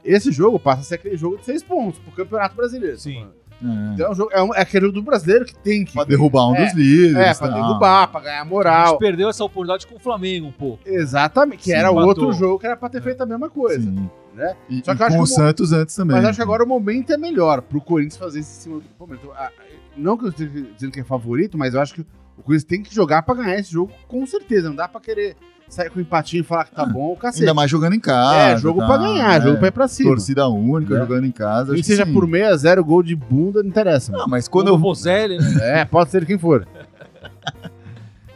Esse 0.03 0.31
jogo 0.31 0.59
passa 0.59 0.81
a 0.81 0.83
ser 0.83 0.95
aquele 0.95 1.17
jogo 1.17 1.37
de 1.37 1.45
seis 1.45 1.63
pontos 1.63 1.99
pro 1.99 2.11
Campeonato 2.11 2.55
Brasileiro. 2.55 2.97
Sim. 2.97 3.21
falando. 3.21 3.38
É, 3.61 3.93
Então 3.93 4.07
é, 4.07 4.11
um 4.11 4.15
jogo, 4.15 4.29
é, 4.33 4.41
um- 4.43 4.53
é 4.55 4.61
aquele 4.61 4.91
do 4.91 5.01
brasileiro 5.01 5.45
que 5.45 5.53
tem 5.55 5.83
que. 5.83 5.93
pra 5.93 6.03
derrubar 6.05 6.47
um 6.47 6.55
É, 6.55 6.65
dos 6.65 6.73
líderes. 6.73 7.15
É, 7.17 7.33
pra 7.33 7.47
tal. 7.49 7.61
derrubar, 7.61 8.07
pra 8.07 8.21
ganhar 8.21 8.41
A 8.41 8.45
moral. 8.45 8.87
gente 8.91 8.99
perdeu 8.99 9.29
essa 9.29 9.43
oportunidade 9.43 9.85
com 9.87 9.95
o 9.95 9.99
Flamengo 9.99 10.47
um 10.47 10.51
pouco. 10.51 10.79
Exatamente, 10.85 11.59
que 11.63 11.71
Sim, 11.71 11.73
era 11.73 11.91
o 11.91 11.95
matou. 11.95 12.07
outro 12.09 12.33
jogo 12.33 12.59
que 12.59 12.65
era 12.65 12.77
pra 12.77 12.87
ter 12.89 13.01
feito 13.01 13.21
a 13.21 13.25
mesma 13.25 13.49
coisa. 13.49 13.81
Sim. 13.81 14.09
né? 14.35 14.55
E, 14.69 14.81
Só 14.85 14.93
e 14.93 14.95
que 14.95 15.03
acho 15.03 15.17
com 15.17 15.23
o 15.23 15.27
Santos 15.27 15.73
antes 15.73 15.93
também. 15.95 16.15
Mas 16.15 16.23
acho 16.25 16.37
que 16.37 16.41
agora 16.43 16.63
o 16.63 16.67
momento 16.67 17.11
é 17.11 17.17
melhor 17.17 17.61
pro 17.61 17.81
Corinthians 17.81 18.15
fazer 18.15 18.39
isso 18.39 18.51
em 18.57 18.61
cima 18.61 18.75
do 18.79 18.85
Palmeiras. 18.97 19.25
Então, 19.25 19.35
a- 19.37 19.51
Não 19.97 20.15
que 20.17 20.23
eu 20.25 20.29
esteja 20.29 20.49
dizendo 20.73 20.91
que 20.93 20.99
é 21.01 21.03
favorito, 21.03 21.57
mas 21.57 21.73
eu 21.73 21.81
acho 21.81 21.93
que 21.95 22.01
o 22.01 22.43
Corinthians 22.43 22.63
tem 22.63 22.81
que 22.81 22.93
jogar 22.95 23.23
pra 23.23 23.35
ganhar 23.35 23.59
esse 23.59 23.69
jogo 23.73 23.91
com 24.07 24.25
certeza. 24.25 24.69
Não 24.69 24.75
dá 24.77 24.87
pra 24.87 25.01
querer 25.01 25.35
sair 25.69 25.89
com 25.89 25.99
empatinho 25.99 26.41
e 26.41 26.43
falar 26.43 26.65
que 26.65 26.75
tá 26.75 26.85
bom, 26.85 27.13
o 27.13 27.15
cacete. 27.15 27.43
Ainda 27.43 27.53
mais 27.53 27.69
jogando 27.69 27.93
em 27.93 27.99
casa. 27.99 28.35
é, 28.35 28.57
jogo 28.57 28.79
tá? 28.79 28.87
pra 28.87 28.97
ganhar, 28.97 29.37
É, 29.37 29.41
jogo 29.41 29.57
pra 29.59 29.67
ir 29.67 29.71
pra 29.71 29.87
cima. 29.87 30.09
Torcida 30.09 30.47
única, 30.49 30.95
É. 30.95 30.99
jogando 30.99 31.25
em 31.25 31.31
casa. 31.31 31.73
Nem 31.73 31.83
seja 31.83 32.05
sim. 32.05 32.13
por 32.13 32.27
6 32.29 32.43
a 32.47 32.57
0 32.57 32.83
gol 32.83 33.03
de 33.03 33.15
bunda, 33.15 33.61
não 33.61 33.69
interessa. 33.69 34.11
Não, 34.11 34.19
mano. 34.19 34.31
mas 34.31 34.47
quando 34.47 34.65
Quando 34.65 34.73
o 34.73 34.77
eu 34.77 34.81
Bozelli, 34.81 35.37
né? 35.37 35.59
É, 35.81 35.85
pode 35.85 36.09
ser 36.09 36.25
quem 36.25 36.37
for. 36.37 36.67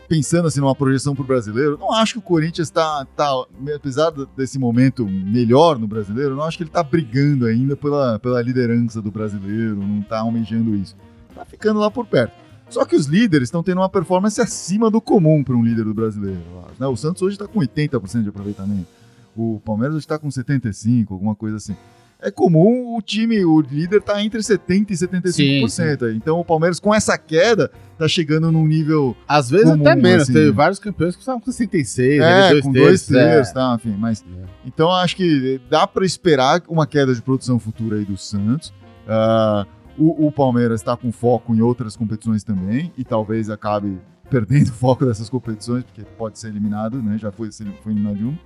pensando 0.08 0.48
assim 0.48 0.60
numa 0.60 0.76
projeção 0.76 1.15
pro 1.15 1.24
brasileiro, 1.24 1.76
não 1.80 1.91
acho 1.91 2.13
que 2.13 2.19
o 2.19 2.22
Corinthians 2.22 2.69
tá, 2.69 3.08
tá 3.15 3.32
apesar 3.76 4.12
desse 4.38 4.60
momento 4.60 5.08
melhor 5.08 5.80
no 5.80 5.88
brasileiro, 5.88 6.36
não 6.36 6.43
acho 6.43 6.58
que 6.58 6.63
ele 6.63 6.69
tá 6.69 6.84
brigando 6.84 7.48
ainda 7.48 7.76
pela, 7.76 8.19
pela 8.19 8.39
liderança 8.41 9.02
do 9.02 9.10
brasileiro, 9.10 9.76
não 9.78 10.04
tá 10.04 10.19
almejando 10.19 10.76
isso. 10.76 10.96
Tá 11.34 11.43
ficando 11.46 11.80
lá 11.80 11.89
por 11.89 12.06
perto. 12.06 12.42
Só 12.73 12.86
que 12.86 12.95
os 12.95 13.05
líderes 13.05 13.47
estão 13.47 13.62
tendo 13.62 13.79
uma 13.81 13.89
performance 13.89 14.41
acima 14.41 14.89
do 14.89 14.99
comum 14.99 15.43
para 15.43 15.55
um 15.55 15.63
líder 15.63 15.86
do 15.86 15.93
brasileiro. 15.93 16.39
né? 16.79 16.88
O 16.88 16.95
Santos 16.95 17.21
hoje 17.21 17.36
está 17.36 17.47
com 17.47 17.59
80% 17.59 18.23
de 18.23 18.29
aproveitamento. 18.29 18.88
O 19.36 19.62
Palmeiras 19.63 19.95
hoje 19.95 20.03
está 20.05 20.17
com 20.17 20.27
75%, 20.27 21.12
alguma 21.12 21.36
coisa 21.36 21.57
assim. 21.57 21.75
É 22.19 22.31
comum 22.31 22.95
o 22.95 23.01
time, 23.01 23.43
o 23.43 23.59
líder 23.59 24.01
tá 24.01 24.23
entre 24.23 24.39
70% 24.39 24.89
e 24.91 24.93
75%. 24.93 26.15
Então 26.15 26.39
o 26.39 26.45
Palmeiras, 26.45 26.79
com 26.79 26.95
essa 26.95 27.17
queda, 27.17 27.69
tá 27.97 28.07
chegando 28.07 28.49
num 28.51 28.65
nível 28.65 29.15
Às 29.27 29.49
vezes 29.49 29.69
Comum, 29.69 29.81
até 29.81 29.95
menos. 30.01 30.23
assim, 30.23 30.33
Teve 30.33 30.51
vários 30.51 30.79
campeões 30.79 31.15
que 31.15 31.21
estavam 31.21 31.41
com 31.41 31.51
66, 31.51 32.21
É, 32.21 32.23
ali, 32.23 32.49
dois 32.51 32.63
com 32.63 32.71
terços, 32.71 33.07
dois 33.09 33.23
terços, 33.23 33.51
é. 33.51 33.53
tá, 33.53 33.75
enfim, 33.75 33.95
mas... 33.99 34.21
É. 34.21 34.45
Então 34.65 34.89
acho 34.89 35.15
que 35.17 35.59
dá 35.69 35.86
para 35.86 36.05
esperar 36.05 36.63
uma 36.69 36.88
queda 36.88 37.13
de 37.13 37.21
produção 37.21 37.59
futura 37.59 37.97
aí 37.97 38.05
do 38.05 38.17
Santos. 38.17 38.73
Ah, 39.05 39.65
o, 39.97 40.27
o 40.27 40.32
Palmeiras 40.32 40.82
está 40.82 40.95
com 40.97 41.12
foco 41.12 41.53
em 41.53 41.62
outras 41.62 41.95
competições 41.95 42.43
também 42.43 42.91
e 42.97 43.03
talvez 43.03 43.49
acabe 43.49 43.99
perdendo 44.29 44.67
o 44.69 44.73
foco 44.73 45.06
dessas 45.06 45.29
competições, 45.29 45.84
porque 45.84 46.03
pode 46.17 46.39
ser 46.39 46.47
eliminado, 46.47 47.01
né? 47.01 47.17
Já 47.17 47.32
foi, 47.32 47.49
foi 47.51 47.91
eliminado 47.91 48.17
de 48.17 48.23
uma. 48.23 48.39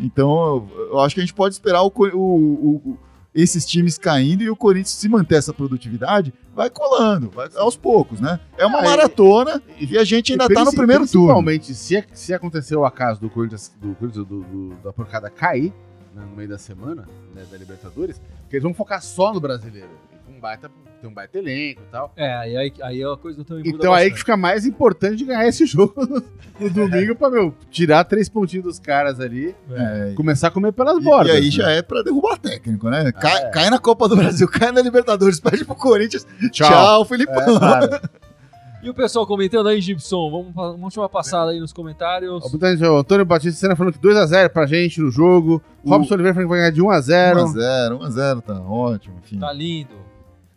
Então 0.00 0.30
eu, 0.70 0.88
eu 0.92 1.00
acho 1.00 1.14
que 1.14 1.20
a 1.20 1.24
gente 1.24 1.34
pode 1.34 1.54
esperar 1.54 1.82
o, 1.82 1.92
o- 2.14 2.90
o- 2.90 2.98
esses 3.34 3.64
times 3.64 3.96
caindo 3.96 4.42
e 4.42 4.50
o 4.50 4.56
Corinthians, 4.56 4.90
se 4.90 5.08
manter 5.08 5.36
essa 5.36 5.54
produtividade, 5.54 6.34
vai 6.54 6.68
colando, 6.68 7.30
vai 7.30 7.48
aos 7.56 7.76
poucos, 7.76 8.20
né? 8.20 8.38
É 8.58 8.66
uma 8.66 8.80
Ah, 8.80 8.82
e- 8.82 8.88
maratona 8.88 9.62
e, 9.80 9.96
a 9.96 10.04
gente 10.04 10.32
ainda 10.32 10.44
E 10.44 10.54
tá 10.54 10.64
no 10.64 10.72
primeiro 10.72 11.06
turno. 11.06 11.28
Principalmente, 11.28 11.74
se, 11.74 12.04
se 12.12 12.34
acontecer 12.34 12.76
o 12.76 12.84
acaso 12.84 13.20
do 13.20 13.30
Corinthians, 13.30 13.72
do, 13.80 13.94
do, 13.94 14.24
do- 14.24 14.74
da 14.84 14.92
porcada 14.92 15.30
cair 15.30 15.72
né, 16.14 16.22
no 16.28 16.36
meio 16.36 16.48
da 16.50 16.58
semana, 16.58 17.08
né, 17.34 17.42
da 17.50 17.56
Libertadores, 17.56 18.20
porque 18.42 18.56
eles 18.56 18.62
vão 18.64 18.74
focar 18.74 19.00
só 19.02 19.32
no 19.32 19.40
brasileiro. 19.40 19.88
Baita, 20.42 20.68
tem 21.00 21.08
um 21.08 21.14
baita 21.14 21.38
elenco 21.38 21.82
e 21.82 21.90
tal. 21.92 22.12
É, 22.16 22.34
aí, 22.34 22.56
aí, 22.56 22.72
aí 22.82 23.04
a 23.04 23.16
coisa 23.16 23.44
também 23.44 23.62
muda 23.64 23.76
Então 23.76 23.92
aí 23.94 24.06
que 24.06 24.10
bastante. 24.10 24.18
fica 24.18 24.36
mais 24.36 24.66
importante 24.66 25.16
de 25.16 25.24
ganhar 25.24 25.46
esse 25.46 25.64
jogo 25.66 25.94
no, 26.04 26.20
no 26.60 26.70
domingo 26.70 27.14
pra, 27.14 27.30
meu, 27.30 27.54
tirar 27.70 28.02
três 28.04 28.28
pontinhos 28.28 28.64
dos 28.66 28.78
caras 28.80 29.20
ali, 29.20 29.54
É, 29.70 30.12
começar 30.16 30.48
a 30.48 30.50
comer 30.50 30.72
pelas 30.72 30.98
E- 30.98 31.00
bordas. 31.00 31.32
E 31.32 31.36
aí 31.36 31.44
né? 31.44 31.50
já 31.50 31.70
é 31.70 31.80
pra 31.80 32.02
derrubar 32.02 32.36
técnico, 32.38 32.90
né? 32.90 33.12
Cai, 33.12 33.44
é. 33.44 33.50
cai 33.50 33.70
na 33.70 33.78
Copa 33.78 34.08
do 34.08 34.16
Brasil, 34.16 34.48
cai 34.50 34.72
na 34.72 34.82
Libertadores, 34.82 35.38
pede 35.38 35.64
pro 35.64 35.76
Corinthians. 35.76 36.26
Tchau, 36.50 36.68
Tchau. 36.68 37.04
Filipão. 37.04 37.40
É, 37.56 37.58
claro. 37.58 38.00
E 38.82 38.90
o 38.90 38.94
pessoal 38.94 39.24
comentando 39.24 39.68
aí, 39.68 39.80
Gibson, 39.80 40.28
vamos, 40.28 40.52
vamos 40.52 40.92
dar 40.92 41.02
uma 41.02 41.08
passada 41.08 41.52
aí 41.52 41.60
nos 41.60 41.72
comentários. 41.72 42.42
Ó, 42.82 42.98
Antônio 42.98 43.24
Batista 43.24 43.60
Senna 43.60 43.76
falando 43.76 43.92
que 43.92 44.00
2x0 44.00 44.48
pra 44.48 44.66
gente 44.66 45.00
no 45.00 45.08
jogo. 45.08 45.62
O- 45.84 45.90
Robson 45.90 46.14
Oliveira 46.14 46.34
falando 46.34 46.48
que 46.48 46.50
vai 46.50 46.58
ganhar 46.58 46.72
de 46.72 46.82
1x0. 46.82 47.44
1x0, 47.44 47.98
1x0, 48.00 48.40
tá 48.42 48.60
ótimo. 48.60 49.14
Enfim. 49.22 49.38
Tá 49.38 49.52
lindo. 49.52 50.01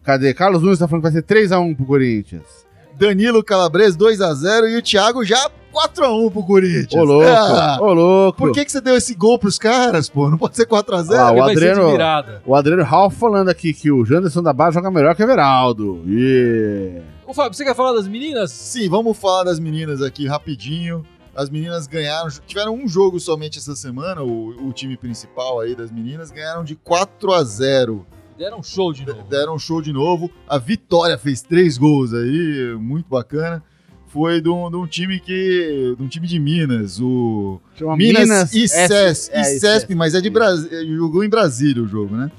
Cadê? 0.06 0.34
Carlos 0.34 0.62
Nunes 0.62 0.80
tá 0.80 0.88
falando 0.88 1.04
que 1.04 1.12
vai 1.12 1.22
ser 1.22 1.24
3x1 1.24 1.76
pro 1.76 1.86
Corinthians. 1.86 2.66
Danilo 2.98 3.44
Calabres, 3.44 3.98
2x0 3.98 4.70
e 4.70 4.78
o 4.78 4.82
Thiago 4.82 5.26
já 5.26 5.50
4x1 5.74 6.32
pro 6.32 6.44
Corinthians. 6.44 6.94
Ô, 6.94 7.04
louco. 7.04 7.28
Ah, 7.28 7.78
Ô, 7.82 7.94
louco. 7.94 8.38
por 8.38 8.54
que, 8.54 8.64
que 8.64 8.72
você 8.72 8.80
deu 8.80 8.96
esse 8.96 9.14
gol 9.14 9.38
pros 9.38 9.60
caras, 9.60 10.08
pô? 10.08 10.30
Não 10.30 10.38
pode 10.38 10.56
ser 10.56 10.66
4x0? 10.66 11.16
Ah, 11.16 11.32
o 11.32 11.38
vai 11.38 11.56
ser 11.56 11.74
de 11.74 11.82
Adriano-. 11.82 12.42
O 12.46 12.56
Adriano 12.56 12.84
Ralph 12.84 13.16
falando 13.16 13.50
aqui 13.50 13.74
que 13.74 13.92
o 13.92 14.06
Janderson 14.06 14.42
da 14.42 14.54
Barra 14.54 14.72
joga 14.72 14.90
melhor 14.90 15.14
que 15.16 15.24
o 15.24 15.26
Everaldo. 15.26 16.02
Yeah. 16.08 17.04
Ô, 17.28 17.34
Fábio, 17.34 17.54
você 17.54 17.66
quer 17.66 17.76
falar 17.76 17.94
das 17.94 18.08
meninas? 18.08 18.52
Sim, 18.52 18.88
vamos 18.88 19.18
falar 19.18 19.44
das 19.44 19.60
meninas 19.60 20.02
aqui 20.02 20.28
rapidinho. 20.28 21.04
As 21.36 21.50
meninas 21.50 21.86
ganharam, 21.86 22.30
tiveram 22.48 22.76
um 22.76 22.88
jogo 22.88 23.20
somente 23.20 23.58
essa 23.60 23.76
semana, 23.76 24.24
o, 24.24 24.70
o 24.70 24.72
time 24.72 24.96
principal 24.96 25.60
aí 25.60 25.76
das 25.76 25.92
meninas, 25.92 26.32
ganharam 26.32 26.64
de 26.64 26.76
4 26.76 27.34
a 27.34 27.44
0 27.44 28.06
Deram 28.38 28.60
um 28.60 28.64
show 28.64 28.92
de 28.94 29.06
novo. 29.06 29.24
deram 29.30 29.56
um 29.56 29.60
show 29.60 29.82
de 29.82 29.94
novo. 29.94 30.30
A 30.48 30.58
Vitória 30.58 31.18
fez 31.18 31.42
três 31.42 31.78
gols 31.78 32.14
aí, 32.14 32.76
muito 32.80 33.08
bacana. 33.10 33.64
Foi 34.08 34.40
de 34.42 34.50
um, 34.50 34.70
de 34.70 34.78
um 34.78 34.88
time 34.88 35.20
que. 35.20 35.94
de 35.98 36.02
um 36.04 36.08
time 36.08 36.26
de 36.28 36.40
Minas, 36.40 37.00
o. 37.02 37.60
Chama 37.76 37.98
Minas, 37.98 38.54
e 38.54 38.64
S- 38.64 38.88
CESP, 38.88 39.36
é, 39.36 39.44
CESP, 39.44 39.96
mas 39.96 40.16
é 40.16 40.22
de 40.22 40.30
Brasília. 40.30 40.86
Jogou 40.96 41.24
em 41.24 41.30
Brasília 41.30 41.84
o 41.84 41.88
jogo, 41.88 42.16
né? 42.16 42.32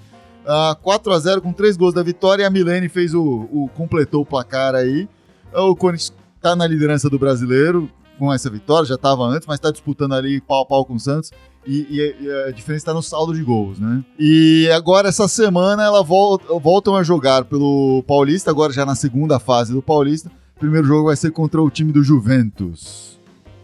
Ah, 0.46 0.76
4 0.80 1.12
a 1.12 1.18
0 1.18 1.42
com 1.42 1.52
três 1.52 1.76
gols 1.76 1.92
da 1.92 2.02
Vitória 2.02 2.42
e 2.44 2.46
a 2.46 2.50
Milene 2.50 2.88
fez 2.88 3.12
o, 3.14 3.22
o- 3.52 3.68
completou 3.74 4.22
o 4.22 4.26
placar 4.26 4.74
aí. 4.74 5.08
O 5.52 5.74
Corinthians 5.76 6.14
tá 6.40 6.54
na 6.56 6.66
liderança 6.66 7.10
do 7.10 7.18
brasileiro 7.18 7.90
com 8.18 8.32
essa 8.32 8.48
vitória, 8.48 8.86
já 8.86 8.94
estava 8.94 9.24
antes, 9.24 9.46
mas 9.46 9.56
está 9.56 9.70
disputando 9.70 10.14
ali 10.14 10.40
pau 10.40 10.62
a 10.62 10.66
pau 10.66 10.84
com 10.84 10.94
o 10.94 11.00
Santos. 11.00 11.30
E, 11.66 11.86
e- 11.90 12.30
a 12.48 12.50
diferença 12.52 12.82
está 12.82 12.94
no 12.94 13.02
saldo 13.02 13.34
de 13.34 13.42
gols, 13.42 13.78
né? 13.80 14.04
E 14.18 14.68
agora, 14.72 15.08
essa 15.08 15.26
semana, 15.26 15.82
elas 15.84 16.06
voltam 16.06 16.94
a 16.94 17.02
jogar 17.02 17.44
pelo 17.44 18.02
Paulista, 18.06 18.50
agora 18.50 18.72
já 18.72 18.86
na 18.86 18.94
segunda 18.94 19.38
fase 19.38 19.72
do 19.72 19.82
Paulista. 19.82 20.30
O 20.56 20.60
primeiro 20.60 20.86
jogo 20.86 21.06
vai 21.06 21.16
ser 21.16 21.30
contra 21.32 21.60
o 21.62 21.68
time 21.70 21.92
do 21.92 22.02
Juventus. 22.02 23.18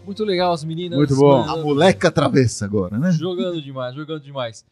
Muito 0.05 0.23
legal 0.25 0.51
as 0.51 0.63
meninas. 0.65 0.97
Muito 0.97 1.15
bom. 1.15 1.41
A 1.41 1.55
moleca 1.57 2.11
travessa 2.11 2.65
agora, 2.65 2.97
né? 2.99 3.11
Jogando 3.11 3.61
demais, 3.61 3.95
jogando 3.95 4.21
demais. 4.21 4.63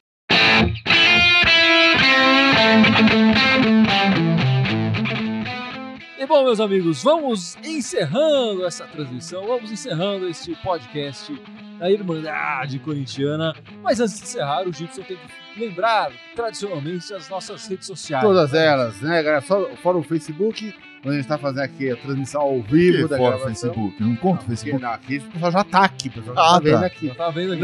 E 6.22 6.26
bom, 6.28 6.44
meus 6.44 6.60
amigos, 6.60 7.02
vamos 7.02 7.58
encerrando 7.64 8.64
essa 8.64 8.86
transmissão, 8.86 9.44
vamos 9.48 9.72
encerrando 9.72 10.30
este 10.30 10.56
podcast 10.58 11.34
da 11.80 11.90
Irmandade 11.90 12.78
Corintiana. 12.78 13.56
Mas 13.82 14.00
antes 14.00 14.18
de 14.18 14.24
encerrar, 14.26 14.68
o 14.68 14.72
Gibson 14.72 15.02
tem 15.02 15.18
que 15.18 15.60
lembrar, 15.60 16.12
tradicionalmente, 16.36 17.12
as 17.12 17.28
nossas 17.28 17.66
redes 17.66 17.88
sociais. 17.88 18.24
Todas 18.24 18.54
elas, 18.54 19.02
né, 19.02 19.24
galera? 19.24 19.42
Fora 19.42 19.98
o 19.98 20.04
Facebook, 20.04 20.72
onde 21.04 21.16
a 21.16 21.18
gente 21.20 21.28
tá 21.28 21.38
fazendo 21.38 21.64
aqui 21.64 21.90
a 21.92 21.96
transmissão 21.96 22.42
ao 22.42 22.62
vivo 22.62 22.98
Que 23.04 23.08
da 23.08 23.18
fora 23.18 23.36
o 23.36 23.40
gravação. 23.40 23.48
Facebook, 23.72 24.04
não 24.04 24.16
conta 24.16 24.44
o 24.44 24.48
Facebook. 24.48 24.82
não, 24.82 24.92
aqui 24.92 25.18
o 25.18 25.32
pessoal 25.32 25.52
já 25.52 25.64
tá 25.64 25.84
aqui, 25.86 26.08
o 26.08 26.12
pessoal 26.12 26.36
já 26.36 26.42
Ah, 26.42 26.52
tá 26.54 26.60
vendo 26.60 26.80
tá. 26.80 26.86
aqui. 26.86 27.08
Já 27.08 27.16
tá 27.16 27.30
vendo 27.30 27.54
ali. 27.54 27.62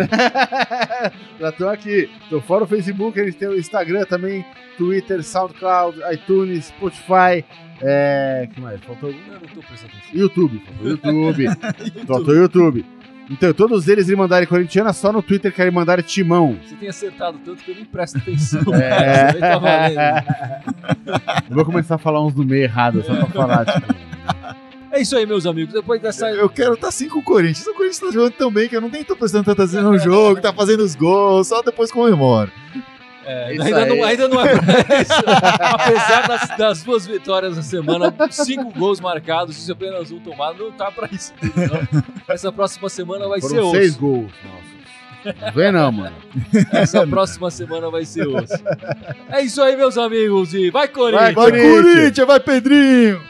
Já 1.40 1.50
estão 1.50 1.70
aqui. 1.70 2.10
Então, 2.28 2.42
fora 2.42 2.64
o 2.64 2.68
Facebook, 2.68 3.20
a 3.20 3.26
gente 3.26 3.38
tem 3.38 3.48
o 3.48 3.58
Instagram 3.58 4.06
também, 4.06 4.46
Twitter, 4.78 5.24
SoundCloud, 5.24 6.00
iTunes, 6.14 6.66
Spotify. 6.66 7.46
É. 7.82 8.50
que 8.52 8.60
mais? 8.60 8.82
Faltou 8.82 9.10
algum? 9.10 9.22
Eu 9.28 9.34
não 9.34 9.40
tô 9.40 9.62
prestando 9.62 9.94
atenção. 9.94 10.20
YouTube. 10.20 10.60
Faltou 10.66 10.88
YouTube. 10.90 11.46
Faltou 12.08 12.36
YouTube. 12.36 12.86
Então, 13.30 13.54
todos 13.54 13.88
eles 13.88 14.08
Irmandade 14.08 14.48
Corintiana, 14.48 14.94
só 14.94 15.12
no 15.12 15.22
Twitter 15.22 15.54
querem 15.54 15.72
mandar 15.72 16.02
Timão. 16.02 16.58
Você 16.66 16.76
tem 16.76 16.88
acertado 16.88 17.38
tanto 17.44 17.62
que 17.64 17.72
eu 17.72 17.76
nem 17.76 17.86
presto 17.86 18.18
atenção. 18.18 18.62
É. 18.78 19.32
Aí 19.32 19.40
tá 19.40 19.58
valendo. 19.58 20.00
Eu 21.50 21.56
vou 21.56 21.66
começar 21.66 21.96
a 21.96 21.98
falar 21.98 22.24
uns 22.26 22.34
do 22.34 22.46
meio 22.46 22.64
errado, 22.64 23.04
só 23.04 23.16
pra 23.16 23.26
falar, 23.28 23.66
tipo. 23.66 23.96
É 24.92 25.02
isso 25.02 25.16
aí, 25.18 25.26
meus 25.26 25.46
amigos. 25.46 25.74
Depois 25.74 26.02
dessa. 26.02 26.30
Eu 26.30 26.50
quero 26.50 26.74
estar 26.74 26.88
assim 26.88 27.10
com 27.10 27.20
o 27.20 27.24
Corinthians. 27.24 27.68
O 27.68 27.74
Corinthians 27.74 28.00
tá 28.00 28.12
jogando 28.12 28.34
tão 28.34 28.52
bem 28.52 28.70
que 28.70 28.76
eu 28.76 28.82
não 28.82 28.90
nem 28.90 29.04
tô 29.04 29.16
prestando 29.16 29.44
tanta 29.46 29.64
atenção 29.64 29.92
no 29.92 30.00
jogo, 30.00 30.42
tá 30.42 30.54
fazendo 30.54 30.82
os 30.82 30.96
gols, 30.96 31.48
só 31.48 31.62
depois 31.62 31.92
comemora. 31.92 32.52
É, 33.30 33.48
ainda, 33.50 33.86
não, 33.86 34.04
ainda, 34.06 34.28
não, 34.30 34.42
é 34.42 34.58
pra 34.58 34.64
isso. 35.02 35.14
Apesar 35.60 36.28
das, 36.30 36.58
das, 36.58 36.84
duas 36.84 37.06
vitórias 37.06 37.58
na 37.58 37.62
semana, 37.62 38.14
cinco 38.32 38.72
gols 38.72 39.02
marcados 39.02 39.68
e 39.68 39.70
é 39.70 39.74
apenas 39.74 40.12
um 40.12 40.20
tomado, 40.20 40.64
não 40.64 40.72
tá 40.72 40.90
pra 40.90 41.10
isso. 41.12 41.34
Não. 41.44 42.06
Essa 42.34 42.54
próxima 42.54 42.88
semana 42.88 43.28
vai 43.28 43.42
Foram 43.42 43.54
ser 43.54 43.62
osso. 43.62 43.76
seis 43.76 43.98
gols, 43.98 44.32
nossa. 44.46 44.78
Não 45.46 45.52
vem 45.52 45.72
não, 45.74 45.92
mano. 45.92 46.16
Essa 46.72 47.06
próxima 47.06 47.52
semana 47.52 47.90
vai 47.90 48.06
ser 48.06 48.26
osso. 48.26 48.64
É 49.30 49.42
isso 49.42 49.62
aí, 49.62 49.76
meus 49.76 49.98
amigos. 49.98 50.54
E 50.54 50.72
vai, 50.72 50.88
Corinthians! 50.88 51.34
Vai, 51.34 51.52
Corinthians! 51.52 52.28
Vai, 52.28 52.40
Pedrinho! 52.40 53.22